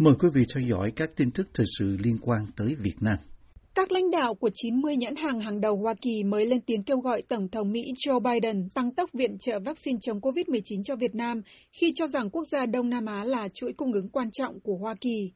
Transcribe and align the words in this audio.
Mời 0.00 0.14
quý 0.20 0.28
vị 0.34 0.44
theo 0.54 0.62
dõi 0.68 0.92
các 0.96 1.10
tin 1.16 1.30
tức 1.30 1.48
thời 1.54 1.66
sự 1.78 1.96
liên 2.04 2.18
quan 2.20 2.44
tới 2.56 2.74
Việt 2.74 2.94
Nam. 3.00 3.18
Các 3.74 3.92
lãnh 3.92 4.10
đạo 4.10 4.34
của 4.34 4.50
90 4.54 4.96
nhãn 4.96 5.16
hàng 5.16 5.40
hàng 5.40 5.60
đầu 5.60 5.76
Hoa 5.76 5.94
Kỳ 6.02 6.24
mới 6.24 6.46
lên 6.46 6.60
tiếng 6.60 6.82
kêu 6.82 7.00
gọi 7.00 7.22
Tổng 7.28 7.48
thống 7.48 7.72
Mỹ 7.72 7.80
Joe 8.06 8.20
Biden 8.20 8.68
tăng 8.74 8.94
tốc 8.94 9.10
viện 9.12 9.38
trợ 9.38 9.58
vaccine 9.60 9.98
chống 10.02 10.20
COVID-19 10.20 10.82
cho 10.84 10.96
Việt 10.96 11.14
Nam 11.14 11.42
khi 11.72 11.92
cho 11.94 12.06
rằng 12.06 12.30
quốc 12.30 12.44
gia 12.52 12.66
Đông 12.66 12.90
Nam 12.90 13.06
Á 13.06 13.24
là 13.24 13.48
chuỗi 13.54 13.72
cung 13.72 13.92
ứng 13.92 14.08
quan 14.08 14.30
trọng 14.30 14.60
của 14.60 14.76
Hoa 14.76 14.94
Kỳ. 15.00 15.32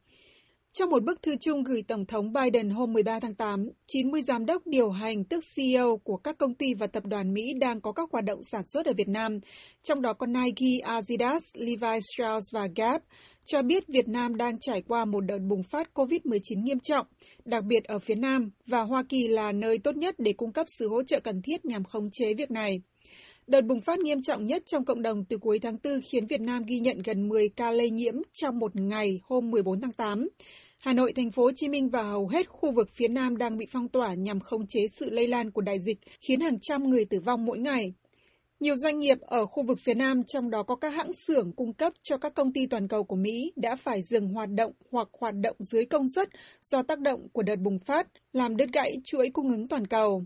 Trong 0.79 0.89
một 0.89 1.03
bức 1.03 1.21
thư 1.21 1.35
chung 1.41 1.63
gửi 1.63 1.83
Tổng 1.87 2.05
thống 2.05 2.33
Biden 2.33 2.69
hôm 2.69 2.93
13 2.93 3.19
tháng 3.19 3.35
8, 3.35 3.69
90 3.87 4.21
giám 4.27 4.45
đốc 4.45 4.67
điều 4.67 4.89
hành 4.89 5.23
tức 5.23 5.43
CEO 5.55 5.97
của 6.03 6.17
các 6.17 6.37
công 6.37 6.53
ty 6.53 6.73
và 6.73 6.87
tập 6.87 7.05
đoàn 7.05 7.33
Mỹ 7.33 7.53
đang 7.59 7.81
có 7.81 7.91
các 7.91 8.09
hoạt 8.11 8.25
động 8.25 8.39
sản 8.51 8.61
xuất 8.67 8.85
ở 8.85 8.93
Việt 8.97 9.07
Nam, 9.07 9.39
trong 9.83 10.01
đó 10.01 10.13
có 10.13 10.27
Nike, 10.27 10.79
Adidas, 10.83 11.43
Levi 11.53 11.99
Strauss 12.13 12.53
và 12.53 12.67
Gap, 12.75 13.03
cho 13.45 13.61
biết 13.61 13.87
Việt 13.87 14.07
Nam 14.07 14.35
đang 14.35 14.59
trải 14.59 14.81
qua 14.81 15.05
một 15.05 15.21
đợt 15.21 15.39
bùng 15.49 15.63
phát 15.63 15.89
COVID-19 15.93 16.63
nghiêm 16.63 16.79
trọng, 16.79 17.07
đặc 17.45 17.63
biệt 17.63 17.83
ở 17.83 17.99
phía 17.99 18.15
Nam, 18.15 18.49
và 18.67 18.81
Hoa 18.81 19.03
Kỳ 19.09 19.27
là 19.27 19.51
nơi 19.51 19.77
tốt 19.77 19.95
nhất 19.95 20.15
để 20.17 20.33
cung 20.33 20.51
cấp 20.51 20.65
sự 20.79 20.89
hỗ 20.89 21.03
trợ 21.03 21.19
cần 21.19 21.41
thiết 21.41 21.65
nhằm 21.65 21.83
khống 21.83 22.09
chế 22.11 22.33
việc 22.33 22.51
này. 22.51 22.81
Đợt 23.47 23.61
bùng 23.61 23.81
phát 23.81 23.99
nghiêm 23.99 24.21
trọng 24.21 24.45
nhất 24.45 24.63
trong 24.65 24.85
cộng 24.85 25.01
đồng 25.01 25.25
từ 25.25 25.37
cuối 25.37 25.59
tháng 25.59 25.77
4 25.83 25.99
khiến 26.11 26.27
Việt 26.27 26.41
Nam 26.41 26.63
ghi 26.67 26.79
nhận 26.79 27.01
gần 27.05 27.27
10 27.27 27.49
ca 27.49 27.71
lây 27.71 27.89
nhiễm 27.89 28.13
trong 28.33 28.59
một 28.59 28.75
ngày 28.75 29.19
hôm 29.23 29.51
14 29.51 29.81
tháng 29.81 29.91
8. 29.91 30.27
Hà 30.85 30.93
Nội, 30.93 31.13
thành 31.13 31.31
phố 31.31 31.43
Hồ 31.43 31.51
Chí 31.55 31.69
Minh 31.69 31.89
và 31.89 32.03
hầu 32.03 32.27
hết 32.27 32.49
khu 32.49 32.71
vực 32.71 32.89
phía 32.93 33.07
Nam 33.07 33.37
đang 33.37 33.57
bị 33.57 33.65
phong 33.71 33.89
tỏa 33.89 34.13
nhằm 34.13 34.39
khống 34.39 34.67
chế 34.67 34.87
sự 34.87 35.09
lây 35.09 35.27
lan 35.27 35.51
của 35.51 35.61
đại 35.61 35.79
dịch, 35.79 35.97
khiến 36.21 36.39
hàng 36.39 36.59
trăm 36.59 36.89
người 36.89 37.05
tử 37.05 37.19
vong 37.19 37.45
mỗi 37.45 37.59
ngày. 37.59 37.93
Nhiều 38.59 38.77
doanh 38.77 38.99
nghiệp 38.99 39.17
ở 39.21 39.45
khu 39.45 39.63
vực 39.63 39.79
phía 39.79 39.93
Nam, 39.93 40.23
trong 40.23 40.49
đó 40.49 40.63
có 40.63 40.75
các 40.75 40.89
hãng 40.93 41.13
xưởng 41.13 41.51
cung 41.51 41.73
cấp 41.73 41.93
cho 42.03 42.17
các 42.17 42.33
công 42.33 42.53
ty 42.53 42.65
toàn 42.65 42.87
cầu 42.87 43.03
của 43.03 43.15
Mỹ, 43.15 43.51
đã 43.55 43.75
phải 43.75 44.01
dừng 44.03 44.27
hoạt 44.27 44.49
động 44.49 44.71
hoặc 44.91 45.07
hoạt 45.19 45.35
động 45.35 45.55
dưới 45.59 45.85
công 45.85 46.05
suất 46.15 46.29
do 46.61 46.83
tác 46.83 46.99
động 46.99 47.27
của 47.33 47.43
đợt 47.43 47.59
bùng 47.59 47.79
phát, 47.79 48.07
làm 48.33 48.57
đứt 48.57 48.69
gãy 48.73 48.95
chuỗi 49.03 49.29
cung 49.33 49.49
ứng 49.49 49.67
toàn 49.67 49.87
cầu. 49.87 50.23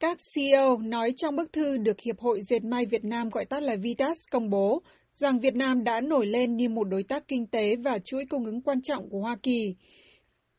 Các 0.00 0.18
CEO 0.34 0.78
nói 0.78 1.12
trong 1.16 1.36
bức 1.36 1.52
thư 1.52 1.76
được 1.76 2.00
Hiệp 2.00 2.18
hội 2.18 2.42
Dệt 2.42 2.64
may 2.64 2.86
Việt 2.86 3.04
Nam 3.04 3.30
gọi 3.30 3.44
tắt 3.44 3.62
là 3.62 3.76
Vitas 3.76 4.18
công 4.30 4.50
bố 4.50 4.82
rằng 5.18 5.40
Việt 5.40 5.54
Nam 5.54 5.84
đã 5.84 6.00
nổi 6.00 6.26
lên 6.26 6.56
như 6.56 6.68
một 6.68 6.84
đối 6.84 7.02
tác 7.02 7.28
kinh 7.28 7.46
tế 7.46 7.76
và 7.76 7.98
chuỗi 7.98 8.24
cung 8.30 8.44
ứng 8.44 8.62
quan 8.62 8.82
trọng 8.82 9.10
của 9.10 9.20
Hoa 9.20 9.36
Kỳ. 9.42 9.74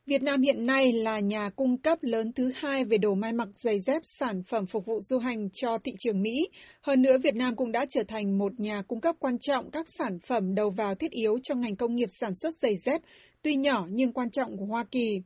Việt 0.05 0.23
Nam 0.23 0.41
hiện 0.41 0.65
nay 0.65 0.91
là 0.91 1.19
nhà 1.19 1.49
cung 1.49 1.77
cấp 1.77 1.99
lớn 2.01 2.33
thứ 2.33 2.51
hai 2.55 2.85
về 2.85 2.97
đồ 2.97 3.15
may 3.15 3.33
mặc 3.33 3.47
giày 3.63 3.79
dép 3.79 4.01
sản 4.19 4.43
phẩm 4.43 4.65
phục 4.65 4.85
vụ 4.85 5.01
du 5.01 5.19
hành 5.19 5.49
cho 5.53 5.77
thị 5.77 5.91
trường 5.99 6.21
Mỹ. 6.21 6.47
Hơn 6.81 7.01
nữa, 7.01 7.17
Việt 7.23 7.35
Nam 7.35 7.55
cũng 7.55 7.71
đã 7.71 7.85
trở 7.89 8.03
thành 8.03 8.37
một 8.37 8.59
nhà 8.59 8.81
cung 8.87 9.01
cấp 9.01 9.15
quan 9.19 9.39
trọng 9.39 9.71
các 9.71 9.87
sản 9.97 10.19
phẩm 10.19 10.55
đầu 10.55 10.69
vào 10.69 10.95
thiết 10.95 11.11
yếu 11.11 11.39
cho 11.43 11.55
ngành 11.55 11.75
công 11.75 11.95
nghiệp 11.95 12.09
sản 12.21 12.35
xuất 12.35 12.55
giày 12.61 12.77
dép, 12.77 13.01
tuy 13.41 13.55
nhỏ 13.55 13.87
nhưng 13.89 14.13
quan 14.13 14.29
trọng 14.29 14.57
của 14.57 14.65
Hoa 14.65 14.83
Kỳ. 14.91 15.21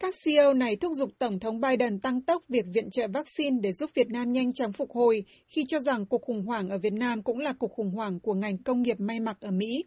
Các 0.00 0.14
CEO 0.24 0.54
này 0.54 0.76
thúc 0.76 0.92
giục 0.94 1.10
Tổng 1.18 1.40
thống 1.40 1.60
Biden 1.60 2.00
tăng 2.00 2.22
tốc 2.22 2.42
việc 2.48 2.64
viện 2.74 2.90
trợ 2.90 3.08
vaccine 3.08 3.56
để 3.62 3.72
giúp 3.72 3.90
Việt 3.94 4.08
Nam 4.10 4.32
nhanh 4.32 4.52
chóng 4.52 4.72
phục 4.72 4.90
hồi, 4.90 5.24
khi 5.46 5.64
cho 5.68 5.78
rằng 5.80 6.06
cuộc 6.06 6.22
khủng 6.22 6.46
hoảng 6.46 6.68
ở 6.68 6.78
Việt 6.78 6.92
Nam 6.92 7.22
cũng 7.22 7.38
là 7.38 7.54
cuộc 7.58 7.72
khủng 7.72 7.90
hoảng 7.90 8.20
của 8.20 8.34
ngành 8.34 8.62
công 8.62 8.82
nghiệp 8.82 9.00
may 9.00 9.20
mặc 9.20 9.36
ở 9.40 9.50
Mỹ. 9.50 9.84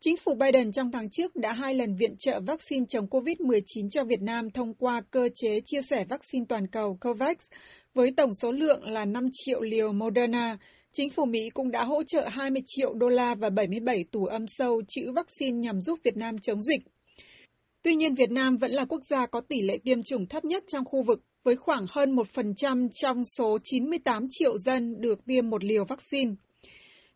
Chính 0.00 0.16
phủ 0.16 0.34
Biden 0.34 0.72
trong 0.72 0.92
tháng 0.92 1.10
trước 1.10 1.36
đã 1.36 1.52
hai 1.52 1.74
lần 1.74 1.96
viện 1.96 2.14
trợ 2.18 2.40
vaccine 2.40 2.86
chống 2.88 3.06
COVID-19 3.06 3.88
cho 3.90 4.04
Việt 4.04 4.22
Nam 4.22 4.50
thông 4.50 4.74
qua 4.74 5.00
cơ 5.10 5.28
chế 5.34 5.60
chia 5.64 5.82
sẻ 5.82 6.04
vaccine 6.08 6.44
toàn 6.48 6.66
cầu 6.66 6.98
COVAX 7.00 7.36
với 7.94 8.10
tổng 8.16 8.34
số 8.34 8.52
lượng 8.52 8.82
là 8.82 9.04
5 9.04 9.28
triệu 9.32 9.60
liều 9.60 9.92
Moderna. 9.92 10.58
Chính 10.92 11.10
phủ 11.10 11.24
Mỹ 11.24 11.50
cũng 11.54 11.70
đã 11.70 11.84
hỗ 11.84 12.02
trợ 12.02 12.28
20 12.28 12.62
triệu 12.66 12.94
đô 12.94 13.08
la 13.08 13.34
và 13.34 13.50
77 13.50 14.04
tủ 14.12 14.24
âm 14.24 14.46
sâu 14.46 14.82
trữ 14.88 15.12
vaccine 15.12 15.58
nhằm 15.58 15.80
giúp 15.80 15.98
Việt 16.04 16.16
Nam 16.16 16.38
chống 16.38 16.62
dịch. 16.62 16.80
Tuy 17.84 17.94
nhiên, 17.94 18.14
Việt 18.14 18.30
Nam 18.30 18.56
vẫn 18.56 18.70
là 18.70 18.84
quốc 18.84 19.04
gia 19.04 19.26
có 19.26 19.40
tỷ 19.40 19.62
lệ 19.62 19.78
tiêm 19.84 20.02
chủng 20.02 20.26
thấp 20.26 20.44
nhất 20.44 20.64
trong 20.68 20.84
khu 20.84 21.02
vực, 21.02 21.20
với 21.42 21.56
khoảng 21.56 21.86
hơn 21.90 22.16
1% 22.16 22.88
trong 22.94 23.22
số 23.38 23.58
98 23.64 24.26
triệu 24.30 24.58
dân 24.58 25.00
được 25.00 25.24
tiêm 25.26 25.50
một 25.50 25.64
liều 25.64 25.84
vaccine. 25.84 26.32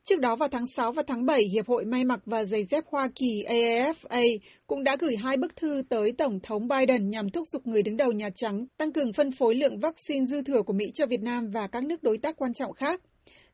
Trước 0.05 0.21
đó 0.21 0.37
vào 0.37 0.49
tháng 0.49 0.67
6 0.77 0.93
và 0.93 1.03
tháng 1.07 1.27
7, 1.27 1.43
Hiệp 1.53 1.69
hội 1.69 1.85
May 1.85 2.05
mặc 2.05 2.21
và 2.27 2.45
Giày 2.45 2.65
dép 2.65 2.85
Hoa 2.87 3.09
Kỳ 3.15 3.45
AAFA 3.49 4.39
cũng 4.67 4.85
đã 4.85 4.97
gửi 5.01 5.17
hai 5.17 5.37
bức 5.37 5.57
thư 5.57 5.83
tới 5.89 6.13
Tổng 6.19 6.41
thống 6.43 6.69
Biden 6.69 7.11
nhằm 7.11 7.31
thúc 7.31 7.47
giục 7.47 7.67
người 7.67 7.83
đứng 7.83 7.97
đầu 7.97 8.13
Nhà 8.13 8.31
Trắng 8.35 8.67
tăng 8.77 8.93
cường 8.93 9.13
phân 9.13 9.31
phối 9.33 9.55
lượng 9.55 9.79
vaccine 9.79 10.25
dư 10.25 10.43
thừa 10.43 10.63
của 10.63 10.73
Mỹ 10.73 10.85
cho 10.95 11.07
Việt 11.07 11.23
Nam 11.23 11.51
và 11.55 11.67
các 11.67 11.85
nước 11.85 12.03
đối 12.03 12.19
tác 12.19 12.37
quan 12.37 12.55
trọng 12.55 12.73
khác. 12.73 13.01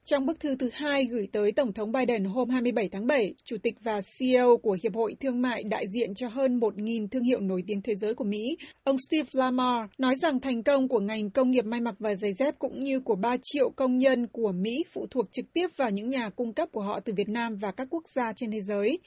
Trong 0.07 0.27
bức 0.27 0.41
thư 0.41 0.57
thứ 0.57 0.71
hai 0.73 1.05
gửi 1.05 1.29
tới 1.33 1.53
Tổng 1.53 1.73
thống 1.73 1.93
Biden 1.93 2.25
hôm 2.25 2.49
27 2.51 2.89
tháng 2.89 3.07
7, 3.07 3.35
Chủ 3.45 3.57
tịch 3.63 3.75
và 3.81 4.01
CEO 4.19 4.57
của 4.57 4.79
Hiệp 4.83 4.95
hội 4.95 5.15
Thương 5.21 5.43
mại 5.43 5.63
đại 5.63 5.85
diện 5.95 6.15
cho 6.15 6.29
hơn 6.29 6.59
1.000 6.61 7.09
thương 7.09 7.23
hiệu 7.23 7.41
nổi 7.41 7.65
tiếng 7.67 7.83
thế 7.83 7.95
giới 7.95 8.15
của 8.15 8.25
Mỹ, 8.25 8.57
ông 8.85 8.97
Steve 9.09 9.29
Lamar, 9.33 9.91
nói 9.99 10.15
rằng 10.23 10.41
thành 10.41 10.63
công 10.63 10.89
của 10.89 11.01
ngành 11.01 11.31
công 11.31 11.51
nghiệp 11.51 11.65
may 11.65 11.81
mặc 11.81 11.95
và 11.99 12.15
giày 12.15 12.33
dép 12.33 12.55
cũng 12.59 12.85
như 12.85 13.01
của 13.01 13.15
3 13.15 13.37
triệu 13.43 13.71
công 13.71 13.99
nhân 13.99 14.27
của 14.27 14.53
Mỹ 14.53 14.85
phụ 14.93 15.07
thuộc 15.11 15.33
trực 15.33 15.53
tiếp 15.53 15.67
vào 15.77 15.91
những 15.91 16.11
nhà 16.11 16.31
cung 16.31 16.53
cấp 16.53 16.69
của 16.73 16.83
họ 16.83 17.01
từ 17.01 17.13
Việt 17.17 17.29
Nam 17.29 17.57
và 17.57 17.71
các 17.71 17.89
quốc 17.91 18.05
gia 18.15 18.33
trên 18.33 18.51
thế 18.51 18.61
giới. 18.61 18.99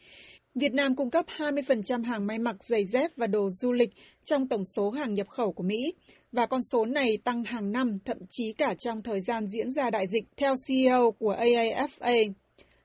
Việt 0.59 0.73
Nam 0.73 0.95
cung 0.95 1.09
cấp 1.09 1.25
20% 1.37 2.03
hàng 2.03 2.27
may 2.27 2.39
mặc, 2.39 2.55
giày 2.63 2.85
dép 2.85 3.11
và 3.15 3.27
đồ 3.27 3.49
du 3.49 3.71
lịch 3.71 3.89
trong 4.25 4.47
tổng 4.47 4.63
số 4.75 4.89
hàng 4.89 5.13
nhập 5.13 5.27
khẩu 5.29 5.51
của 5.51 5.63
Mỹ, 5.63 5.93
và 6.31 6.45
con 6.45 6.61
số 6.71 6.85
này 6.85 7.17
tăng 7.25 7.43
hàng 7.43 7.71
năm, 7.71 7.97
thậm 8.05 8.17
chí 8.29 8.53
cả 8.53 8.73
trong 8.73 9.01
thời 9.03 9.21
gian 9.21 9.47
diễn 9.47 9.71
ra 9.71 9.89
đại 9.89 10.07
dịch, 10.07 10.23
theo 10.37 10.55
CEO 10.67 11.11
của 11.11 11.35
AAFA. 11.39 12.33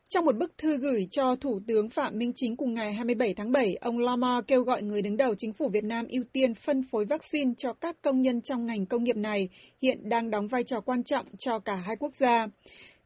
Trong 0.09 0.25
một 0.25 0.37
bức 0.39 0.59
thư 0.59 0.77
gửi 0.77 1.07
cho 1.11 1.37
Thủ 1.37 1.61
tướng 1.67 1.91
Phạm 1.91 2.19
Minh 2.19 2.33
Chính 2.37 2.57
cùng 2.57 2.75
ngày 2.75 2.93
27 2.93 3.35
tháng 3.35 3.53
7, 3.53 3.75
ông 3.81 3.99
Lama 3.99 4.41
kêu 4.47 4.63
gọi 4.63 4.83
người 4.83 5.03
đứng 5.03 5.17
đầu 5.17 5.35
chính 5.39 5.53
phủ 5.53 5.69
Việt 5.69 5.85
Nam 5.85 6.07
ưu 6.09 6.25
tiên 6.33 6.55
phân 6.55 6.83
phối 6.91 7.05
vaccine 7.05 7.51
cho 7.59 7.73
các 7.73 8.03
công 8.03 8.23
nhân 8.23 8.41
trong 8.41 8.67
ngành 8.67 8.87
công 8.87 9.05
nghiệp 9.05 9.17
này, 9.17 9.49
hiện 9.83 10.09
đang 10.09 10.31
đóng 10.31 10.49
vai 10.49 10.65
trò 10.65 10.81
quan 10.81 11.05
trọng 11.05 11.27
cho 11.39 11.59
cả 11.59 11.75
hai 11.75 11.97
quốc 11.97 12.17
gia. 12.17 12.47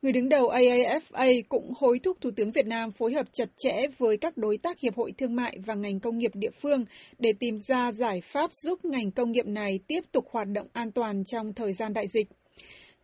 Người 0.03 0.12
đứng 0.12 0.29
đầu 0.29 0.49
AAFA 0.49 1.43
cũng 1.49 1.73
hối 1.77 1.99
thúc 1.99 2.17
Thủ 2.21 2.31
tướng 2.37 2.51
Việt 2.51 2.67
Nam 2.67 2.93
phối 2.93 3.12
hợp 3.12 3.27
chặt 3.33 3.49
chẽ 3.57 3.87
với 3.99 4.17
các 4.17 4.37
đối 4.37 4.59
tác 4.59 4.81
hiệp 4.81 4.97
hội 4.97 5.12
thương 5.19 5.37
mại 5.37 5.59
và 5.67 5.75
ngành 5.75 6.01
công 6.01 6.19
nghiệp 6.19 6.31
địa 6.34 6.51
phương 6.51 6.84
để 7.19 7.33
tìm 7.41 7.59
ra 7.59 7.93
giải 7.93 8.21
pháp 8.21 8.55
giúp 8.55 8.85
ngành 8.85 9.11
công 9.11 9.33
nghiệp 9.33 9.47
này 9.47 9.81
tiếp 9.87 10.01
tục 10.12 10.25
hoạt 10.31 10.49
động 10.49 10.67
an 10.73 10.93
toàn 10.93 11.25
trong 11.25 11.53
thời 11.53 11.73
gian 11.73 11.93
đại 11.93 12.06
dịch. 12.09 12.29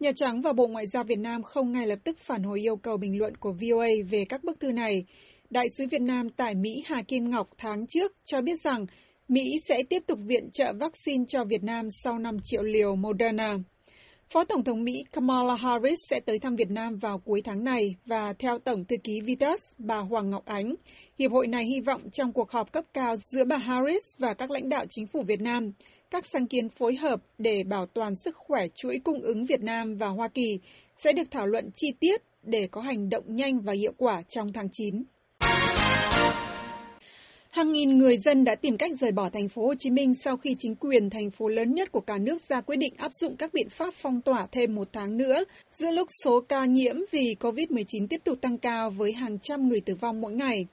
Nhà 0.01 0.13
Trắng 0.17 0.43
và 0.43 0.53
Bộ 0.53 0.67
Ngoại 0.67 0.87
giao 0.87 1.05
Việt 1.05 1.19
Nam 1.19 1.43
không 1.43 1.73
ngay 1.73 1.87
lập 1.87 1.99
tức 2.05 2.19
phản 2.19 2.43
hồi 2.43 2.61
yêu 2.61 2.77
cầu 2.77 2.97
bình 2.97 3.19
luận 3.19 3.37
của 3.37 3.53
VOA 3.53 3.89
về 4.11 4.25
các 4.29 4.45
bức 4.45 4.61
thư 4.61 4.73
này. 4.73 5.05
Đại 5.51 5.67
sứ 5.79 5.87
Việt 5.91 6.03
Nam 6.03 6.29
tại 6.31 6.55
Mỹ 6.55 6.83
Hà 6.87 7.03
Kim 7.03 7.31
Ngọc 7.31 7.49
tháng 7.59 7.87
trước 7.87 8.13
cho 8.25 8.41
biết 8.41 8.61
rằng 8.61 8.87
Mỹ 9.29 9.61
sẽ 9.69 9.83
tiếp 9.89 10.03
tục 10.07 10.19
viện 10.27 10.51
trợ 10.53 10.73
vaccine 10.81 11.25
cho 11.29 11.45
Việt 11.45 11.63
Nam 11.63 11.89
sau 12.05 12.19
5 12.19 12.37
triệu 12.45 12.63
liều 12.63 12.97
Moderna. 12.97 13.57
Phó 14.33 14.45
Tổng 14.45 14.65
thống 14.65 14.85
Mỹ 14.85 15.05
Kamala 15.13 15.55
Harris 15.55 15.99
sẽ 16.11 16.21
tới 16.21 16.39
thăm 16.39 16.57
Việt 16.57 16.71
Nam 16.71 16.97
vào 16.97 17.19
cuối 17.19 17.41
tháng 17.45 17.65
này 17.65 17.97
và 18.07 18.33
theo 18.33 18.59
Tổng 18.59 18.85
thư 18.85 18.97
ký 19.05 19.21
Vitas, 19.21 19.61
bà 19.79 19.97
Hoàng 19.97 20.31
Ngọc 20.31 20.45
Ánh, 20.45 20.75
Hiệp 21.19 21.33
hội 21.33 21.47
này 21.47 21.65
hy 21.65 21.81
vọng 21.81 22.11
trong 22.13 22.33
cuộc 22.33 22.51
họp 22.51 22.73
cấp 22.73 22.85
cao 22.95 23.17
giữa 23.17 23.45
bà 23.45 23.57
Harris 23.57 24.03
và 24.19 24.35
các 24.35 24.51
lãnh 24.51 24.69
đạo 24.69 24.85
chính 24.91 25.07
phủ 25.07 25.23
Việt 25.23 25.41
Nam, 25.41 25.73
các 26.11 26.27
sáng 26.27 26.47
kiến 26.47 26.69
phối 26.69 26.95
hợp 26.95 27.21
để 27.39 27.65
bảo 27.65 27.87
toàn 27.87 28.15
sức 28.17 28.37
khỏe 28.37 28.67
chuỗi 28.75 29.01
cung 29.05 29.23
ứng 29.23 29.45
Việt 29.47 29.61
Nam 29.63 29.97
và 29.97 30.09
Hoa 30.09 30.29
Kỳ 30.29 30.59
sẽ 30.97 31.13
được 31.13 31.31
thảo 31.31 31.47
luận 31.47 31.71
chi 31.75 31.93
tiết 32.01 32.23
để 32.43 32.69
có 32.71 32.81
hành 32.81 33.09
động 33.09 33.25
nhanh 33.37 33.61
và 33.61 33.73
hiệu 33.73 33.93
quả 33.97 34.23
trong 34.29 34.53
tháng 34.53 34.69
9. 34.73 35.05
Hàng 37.53 37.73
nghìn 37.73 37.99
người 37.99 38.17
dân 38.17 38.45
đã 38.45 38.55
tìm 38.55 38.77
cách 38.77 38.91
rời 39.01 39.13
bỏ 39.13 39.29
thành 39.31 39.49
phố 39.49 39.67
Hồ 39.67 39.75
Chí 39.79 39.91
Minh 39.91 40.15
sau 40.25 40.37
khi 40.37 40.55
chính 40.59 40.75
quyền 40.75 41.11
thành 41.11 41.31
phố 41.31 41.49
lớn 41.49 41.75
nhất 41.75 41.93
của 41.93 42.01
cả 42.01 42.19
nước 42.19 42.43
ra 42.49 42.61
quyết 42.61 42.77
định 42.77 42.95
áp 42.97 43.11
dụng 43.21 43.37
các 43.37 43.55
biện 43.55 43.69
pháp 43.71 43.95
phong 43.95 44.21
tỏa 44.21 44.47
thêm 44.53 44.75
một 44.75 44.89
tháng 44.93 45.17
nữa, 45.17 45.45
giữa 45.71 45.91
lúc 45.91 46.09
số 46.25 46.41
ca 46.49 46.65
nhiễm 46.65 46.97
vì 47.11 47.37
COVID-19 47.41 48.07
tiếp 48.11 48.21
tục 48.25 48.39
tăng 48.41 48.59
cao 48.59 48.91
với 48.91 49.13
hàng 49.13 49.39
trăm 49.39 49.69
người 49.69 49.81
tử 49.81 49.95
vong 49.95 50.21
mỗi 50.21 50.33
ngày. 50.33 50.67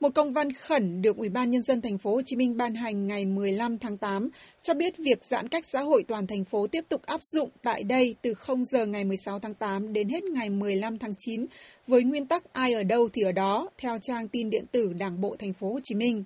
Một 0.00 0.14
công 0.14 0.32
văn 0.32 0.52
khẩn 0.52 1.02
được 1.02 1.16
Ủy 1.16 1.28
ban 1.28 1.50
nhân 1.50 1.62
dân 1.62 1.80
thành 1.80 1.98
phố 1.98 2.14
Hồ 2.14 2.20
Chí 2.26 2.36
Minh 2.36 2.56
ban 2.56 2.74
hành 2.74 3.06
ngày 3.06 3.26
15 3.26 3.78
tháng 3.78 3.98
8 3.98 4.28
cho 4.62 4.74
biết 4.74 4.94
việc 4.98 5.24
giãn 5.30 5.48
cách 5.48 5.64
xã 5.72 5.80
hội 5.80 6.04
toàn 6.08 6.26
thành 6.26 6.44
phố 6.44 6.66
tiếp 6.66 6.84
tục 6.88 7.02
áp 7.02 7.20
dụng 7.22 7.50
tại 7.62 7.82
đây 7.82 8.16
từ 8.22 8.34
0 8.34 8.64
giờ 8.64 8.86
ngày 8.86 9.04
16 9.04 9.38
tháng 9.38 9.54
8 9.54 9.92
đến 9.92 10.08
hết 10.08 10.24
ngày 10.24 10.50
15 10.50 10.98
tháng 10.98 11.12
9 11.18 11.46
với 11.86 12.02
nguyên 12.02 12.26
tắc 12.26 12.52
ai 12.52 12.72
ở 12.72 12.82
đâu 12.82 13.08
thì 13.12 13.22
ở 13.22 13.32
đó, 13.32 13.68
theo 13.78 13.98
trang 14.02 14.28
tin 14.28 14.50
điện 14.50 14.64
tử 14.72 14.92
Đảng 14.98 15.20
bộ 15.20 15.36
thành 15.38 15.52
phố 15.52 15.72
Hồ 15.72 15.78
Chí 15.84 15.94
Minh. 15.94 16.24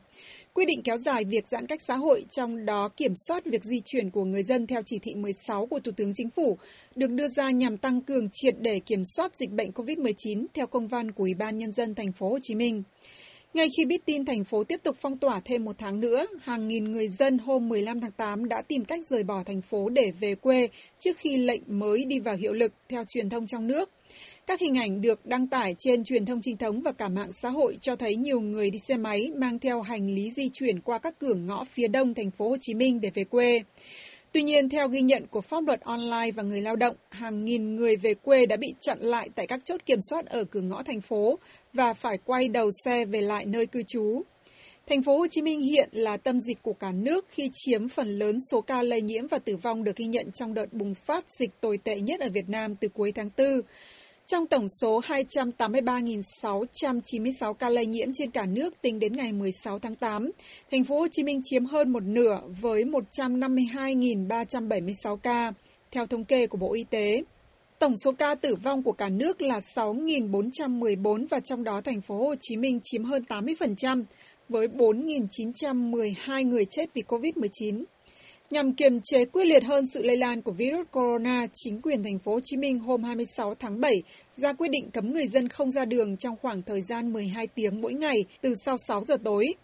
Quy 0.55 0.65
định 0.65 0.83
kéo 0.85 0.97
dài 0.99 1.25
việc 1.25 1.45
giãn 1.49 1.67
cách 1.67 1.83
xã 1.89 1.97
hội 1.97 2.25
trong 2.31 2.65
đó 2.65 2.89
kiểm 2.97 3.13
soát 3.27 3.45
việc 3.45 3.65
di 3.65 3.81
chuyển 3.85 4.11
của 4.11 4.25
người 4.25 4.43
dân 4.43 4.67
theo 4.67 4.83
chỉ 4.87 4.99
thị 5.03 5.15
16 5.15 5.67
của 5.67 5.81
Thủ 5.81 5.93
tướng 5.97 6.13
Chính 6.15 6.31
phủ, 6.31 6.59
được 6.95 7.11
đưa 7.11 7.29
ra 7.29 7.51
nhằm 7.51 7.77
tăng 7.77 8.03
cường 8.03 8.29
triệt 8.33 8.55
để 8.61 8.81
kiểm 8.87 9.03
soát 9.17 9.37
dịch 9.37 9.51
bệnh 9.51 9.71
COVID-19 9.71 10.47
theo 10.55 10.67
công 10.67 10.89
văn 10.89 11.11
của 11.11 11.25
Ủy 11.25 11.35
ban 11.35 11.59
nhân 11.59 11.73
dân 11.73 11.95
thành 11.95 12.13
phố 12.13 12.29
Hồ 12.29 12.39
Chí 12.43 12.55
Minh. 12.55 12.83
Ngay 13.55 13.69
khi 13.77 13.85
biết 13.85 14.05
tin 14.05 14.25
thành 14.25 14.45
phố 14.45 14.65
tiếp 14.65 14.81
tục 14.83 14.97
phong 15.01 15.15
tỏa 15.15 15.41
thêm 15.45 15.65
một 15.65 15.79
tháng 15.79 16.01
nữa, 16.01 16.27
hàng 16.43 16.69
nghìn 16.69 16.93
người 16.93 17.09
dân 17.09 17.39
hôm 17.39 17.69
15 17.69 18.01
tháng 18.01 18.13
8 18.13 18.49
đã 18.49 18.63
tìm 18.69 18.85
cách 18.85 19.01
rời 19.09 19.23
bỏ 19.23 19.43
thành 19.47 19.63
phố 19.63 19.89
để 19.89 20.13
về 20.21 20.35
quê 20.35 20.69
trước 21.01 21.17
khi 21.19 21.37
lệnh 21.37 21.63
mới 21.67 22.05
đi 22.05 22.19
vào 22.21 22.37
hiệu 22.37 22.53
lực, 22.53 22.73
theo 22.89 23.05
truyền 23.09 23.29
thông 23.29 23.47
trong 23.47 23.67
nước. 23.67 23.91
Các 24.47 24.61
hình 24.61 24.79
ảnh 24.79 25.01
được 25.01 25.27
đăng 25.27 25.47
tải 25.47 25.75
trên 25.79 26.05
truyền 26.05 26.27
thông 26.27 26.41
chính 26.43 26.57
thống 26.57 26.81
và 26.81 26.93
cả 26.93 27.09
mạng 27.09 27.33
xã 27.43 27.49
hội 27.49 27.79
cho 27.81 27.97
thấy 27.97 28.17
nhiều 28.17 28.41
người 28.41 28.71
đi 28.71 28.79
xe 28.89 28.97
máy 28.97 29.31
mang 29.37 29.59
theo 29.59 29.83
hành 29.83 30.15
lý 30.15 30.31
di 30.37 30.49
chuyển 30.53 30.81
qua 30.81 30.99
các 30.99 31.19
cửa 31.19 31.35
ngõ 31.35 31.65
phía 31.65 31.89
đông 31.89 32.15
thành 32.15 32.31
phố 32.31 32.49
Hồ 32.49 32.57
Chí 32.61 32.75
Minh 32.75 33.01
để 33.01 33.11
về 33.15 33.25
quê. 33.25 33.63
Tuy 34.33 34.43
nhiên, 34.43 34.69
theo 34.69 34.89
ghi 34.89 35.01
nhận 35.01 35.27
của 35.27 35.41
pháp 35.41 35.67
luật 35.67 35.81
online 35.81 36.31
và 36.35 36.43
người 36.43 36.61
lao 36.61 36.77
động, 36.77 36.97
hàng 37.11 37.45
nghìn 37.45 37.77
người 37.77 37.97
về 37.97 38.15
quê 38.15 38.47
đã 38.47 38.57
bị 38.57 38.75
chặn 38.81 38.99
lại 39.01 39.29
tại 39.35 39.47
các 39.47 39.61
chốt 39.65 39.81
kiểm 39.87 39.99
soát 40.11 40.27
ở 40.27 40.45
cửa 40.45 40.61
ngõ 40.61 40.83
thành 40.83 41.01
phố 41.01 41.39
và 41.73 41.95
phải 41.95 42.19
quay 42.25 42.49
đầu 42.49 42.71
xe 42.85 43.05
về 43.05 43.21
lại 43.21 43.45
nơi 43.47 43.67
cư 43.67 43.83
trú. 43.83 44.23
Thành 44.87 45.03
phố 45.03 45.19
Hồ 45.19 45.27
Chí 45.31 45.43
Minh 45.43 45.61
hiện 45.61 45.89
là 45.93 46.17
tâm 46.17 46.41
dịch 46.41 46.63
của 46.63 46.73
cả 46.73 46.93
nước 46.93 47.27
khi 47.29 47.51
chiếm 47.53 47.89
phần 47.89 48.09
lớn 48.09 48.39
số 48.51 48.61
ca 48.61 48.83
lây 48.83 49.03
nhiễm 49.03 49.27
và 49.27 49.39
tử 49.39 49.57
vong 49.57 49.85
được 49.85 49.97
ghi 49.97 50.07
nhận 50.07 50.31
trong 50.33 50.55
đợt 50.55 50.73
bùng 50.73 50.95
phát 50.95 51.25
dịch 51.41 51.51
tồi 51.61 51.79
tệ 51.79 52.01
nhất 52.01 52.21
ở 52.21 52.29
Việt 52.35 52.49
Nam 52.49 52.77
từ 52.77 52.89
cuối 52.89 53.13
tháng 53.13 53.31
4. 53.39 53.61
Trong 54.33 54.47
tổng 54.47 54.69
số 54.69 55.01
283.696 55.01 57.55
ca 57.55 57.69
lây 57.69 57.87
nhiễm 57.87 58.09
trên 58.15 58.31
cả 58.31 58.47
nước 58.47 58.83
tính 58.83 58.99
đến 58.99 59.17
ngày 59.17 59.33
16 59.33 59.79
tháng 59.79 59.95
8, 59.95 60.31
thành 60.71 60.85
phố 60.85 61.01
Hồ 61.01 61.07
Chí 61.13 61.23
Minh 61.23 61.41
chiếm 61.45 61.65
hơn 61.65 61.93
một 61.93 62.03
nửa 62.03 62.41
với 62.61 62.85
152.376 62.85 65.17
ca, 65.17 65.53
theo 65.91 66.07
thống 66.07 66.25
kê 66.25 66.47
của 66.47 66.59
Bộ 66.59 66.75
Y 66.75 66.85
tế. 66.85 67.23
Tổng 67.79 67.95
số 68.05 68.13
ca 68.13 68.35
tử 68.35 68.55
vong 68.55 68.83
của 68.83 68.93
cả 68.93 69.09
nước 69.09 69.43
là 69.43 69.59
6.414 69.59 71.27
và 71.31 71.41
trong 71.41 71.65
đó 71.65 71.81
thành 71.81 72.01
phố 72.01 72.19
Hồ 72.19 72.35
Chí 72.41 72.57
Minh 72.57 72.81
chiếm 72.83 73.05
hơn 73.05 73.25
80% 73.29 74.05
với 74.49 74.69
4.912 74.69 76.49
người 76.49 76.65
chết 76.71 76.95
vì 76.95 77.03
COVID-19. 77.09 77.85
Nhằm 78.51 78.75
kiềm 78.75 79.01
chế 79.05 79.25
quyết 79.25 79.45
liệt 79.45 79.65
hơn 79.65 79.87
sự 79.87 80.03
lây 80.03 80.17
lan 80.17 80.43
của 80.43 80.53
virus 80.53 80.87
corona, 80.91 81.47
chính 81.55 81.83
quyền 81.83 82.03
thành 82.03 82.19
phố 82.19 82.33
Hồ 82.33 82.41
Chí 82.45 82.57
Minh 82.57 82.79
hôm 82.79 83.03
26 83.03 83.55
tháng 83.55 83.81
7 83.81 84.03
ra 84.37 84.53
quyết 84.53 84.69
định 84.71 84.91
cấm 84.91 85.13
người 85.13 85.29
dân 85.29 85.49
không 85.49 85.71
ra 85.71 85.85
đường 85.85 86.17
trong 86.17 86.37
khoảng 86.43 86.63
thời 86.63 86.83
gian 86.83 87.13
12 87.13 87.47
tiếng 87.47 87.81
mỗi 87.81 87.95
ngày 87.95 88.25
từ 88.41 88.55
sau 88.65 88.77
6 88.79 89.05
giờ 89.05 89.17
tối. 89.25 89.55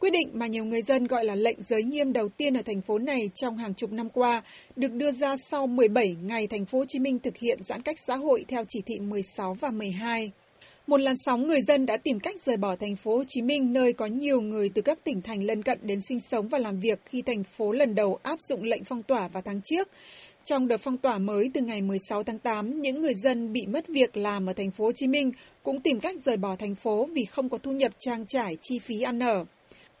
Quyết 0.00 0.10
định 0.10 0.28
mà 0.32 0.46
nhiều 0.46 0.64
người 0.64 0.82
dân 0.82 1.06
gọi 1.06 1.24
là 1.24 1.34
lệnh 1.34 1.62
giới 1.62 1.82
nghiêm 1.82 2.12
đầu 2.12 2.28
tiên 2.28 2.54
ở 2.54 2.62
thành 2.62 2.80
phố 2.80 2.98
này 2.98 3.30
trong 3.34 3.56
hàng 3.56 3.74
chục 3.74 3.92
năm 3.92 4.08
qua 4.10 4.42
được 4.76 4.92
đưa 4.92 5.12
ra 5.12 5.36
sau 5.50 5.66
17 5.66 6.16
ngày 6.22 6.46
thành 6.46 6.64
phố 6.64 6.78
Hồ 6.78 6.84
Chí 6.88 6.98
Minh 6.98 7.18
thực 7.18 7.36
hiện 7.36 7.58
giãn 7.64 7.82
cách 7.82 7.96
xã 8.06 8.16
hội 8.16 8.44
theo 8.48 8.64
chỉ 8.68 8.80
thị 8.86 8.98
16 8.98 9.54
và 9.60 9.70
12. 9.70 10.32
Một 10.88 11.00
làn 11.00 11.16
sóng 11.16 11.46
người 11.46 11.62
dân 11.62 11.86
đã 11.86 11.96
tìm 11.96 12.20
cách 12.20 12.36
rời 12.44 12.56
bỏ 12.56 12.76
thành 12.76 12.96
phố 12.96 13.16
Hồ 13.16 13.24
Chí 13.28 13.42
Minh 13.42 13.72
nơi 13.72 13.92
có 13.92 14.06
nhiều 14.06 14.40
người 14.40 14.70
từ 14.74 14.82
các 14.82 15.04
tỉnh 15.04 15.22
thành 15.22 15.42
lân 15.42 15.62
cận 15.62 15.78
đến 15.82 16.00
sinh 16.00 16.20
sống 16.20 16.48
và 16.48 16.58
làm 16.58 16.80
việc 16.80 17.00
khi 17.04 17.22
thành 17.22 17.44
phố 17.44 17.72
lần 17.72 17.94
đầu 17.94 18.18
áp 18.22 18.40
dụng 18.40 18.62
lệnh 18.62 18.84
phong 18.84 19.02
tỏa 19.02 19.28
vào 19.28 19.42
tháng 19.46 19.60
trước. 19.64 19.88
Trong 20.44 20.68
đợt 20.68 20.76
phong 20.76 20.96
tỏa 20.96 21.18
mới 21.18 21.50
từ 21.54 21.60
ngày 21.60 21.82
16 21.82 22.22
tháng 22.22 22.38
8, 22.38 22.80
những 22.80 23.02
người 23.02 23.14
dân 23.14 23.52
bị 23.52 23.66
mất 23.66 23.88
việc 23.88 24.16
làm 24.16 24.46
ở 24.46 24.52
thành 24.52 24.70
phố 24.70 24.84
Hồ 24.84 24.92
Chí 24.92 25.06
Minh 25.06 25.32
cũng 25.62 25.80
tìm 25.80 26.00
cách 26.00 26.16
rời 26.24 26.36
bỏ 26.36 26.56
thành 26.56 26.74
phố 26.74 27.08
vì 27.14 27.24
không 27.24 27.48
có 27.48 27.58
thu 27.58 27.72
nhập 27.72 27.92
trang 27.98 28.26
trải 28.26 28.56
chi 28.62 28.78
phí 28.78 29.00
ăn 29.00 29.18
ở. 29.18 29.44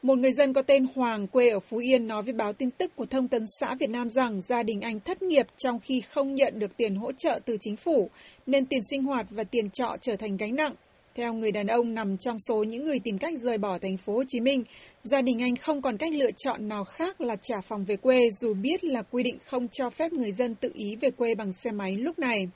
Một 0.02 0.18
người 0.18 0.32
dân 0.32 0.52
có 0.52 0.62
tên 0.62 0.86
Hoàng 0.94 1.26
quê 1.26 1.48
ở 1.48 1.60
Phú 1.60 1.78
Yên 1.78 2.06
nói 2.06 2.22
với 2.22 2.32
báo 2.32 2.52
tin 2.52 2.70
tức 2.70 2.96
của 2.96 3.06
Thông 3.06 3.28
tấn 3.28 3.44
xã 3.60 3.74
Việt 3.74 3.90
Nam 3.90 4.10
rằng 4.10 4.42
gia 4.42 4.62
đình 4.62 4.80
anh 4.80 5.00
thất 5.00 5.22
nghiệp 5.22 5.46
trong 5.56 5.80
khi 5.80 6.00
không 6.00 6.34
nhận 6.34 6.58
được 6.58 6.76
tiền 6.76 6.94
hỗ 6.94 7.12
trợ 7.12 7.40
từ 7.44 7.56
chính 7.60 7.76
phủ, 7.76 8.10
nên 8.46 8.66
tiền 8.66 8.80
sinh 8.90 9.02
hoạt 9.02 9.26
và 9.30 9.44
tiền 9.44 9.70
trọ 9.70 9.96
trở 10.00 10.16
thành 10.16 10.36
gánh 10.36 10.54
nặng. 10.54 10.72
Theo 11.14 11.32
người 11.34 11.52
đàn 11.52 11.66
ông 11.66 11.94
nằm 11.94 12.16
trong 12.16 12.36
số 12.48 12.62
những 12.62 12.84
người 12.84 12.98
tìm 13.04 13.18
cách 13.18 13.34
rời 13.42 13.58
bỏ 13.58 13.78
thành 13.78 13.96
phố 13.96 14.12
Hồ 14.12 14.24
Chí 14.28 14.40
Minh, 14.40 14.64
gia 15.02 15.22
đình 15.22 15.42
anh 15.42 15.56
không 15.56 15.82
còn 15.82 15.96
cách 15.96 16.12
lựa 16.14 16.30
chọn 16.36 16.68
nào 16.68 16.84
khác 16.84 17.20
là 17.20 17.36
trả 17.42 17.60
phòng 17.60 17.84
về 17.84 17.96
quê 17.96 18.20
dù 18.40 18.54
biết 18.54 18.84
là 18.84 19.02
quy 19.02 19.22
định 19.22 19.38
không 19.44 19.68
cho 19.68 19.90
phép 19.90 20.12
người 20.12 20.32
dân 20.32 20.54
tự 20.54 20.70
ý 20.74 20.96
về 21.00 21.10
quê 21.10 21.34
bằng 21.34 21.52
xe 21.52 21.70
máy 21.70 21.96
lúc 21.96 22.18
này. 22.18 22.48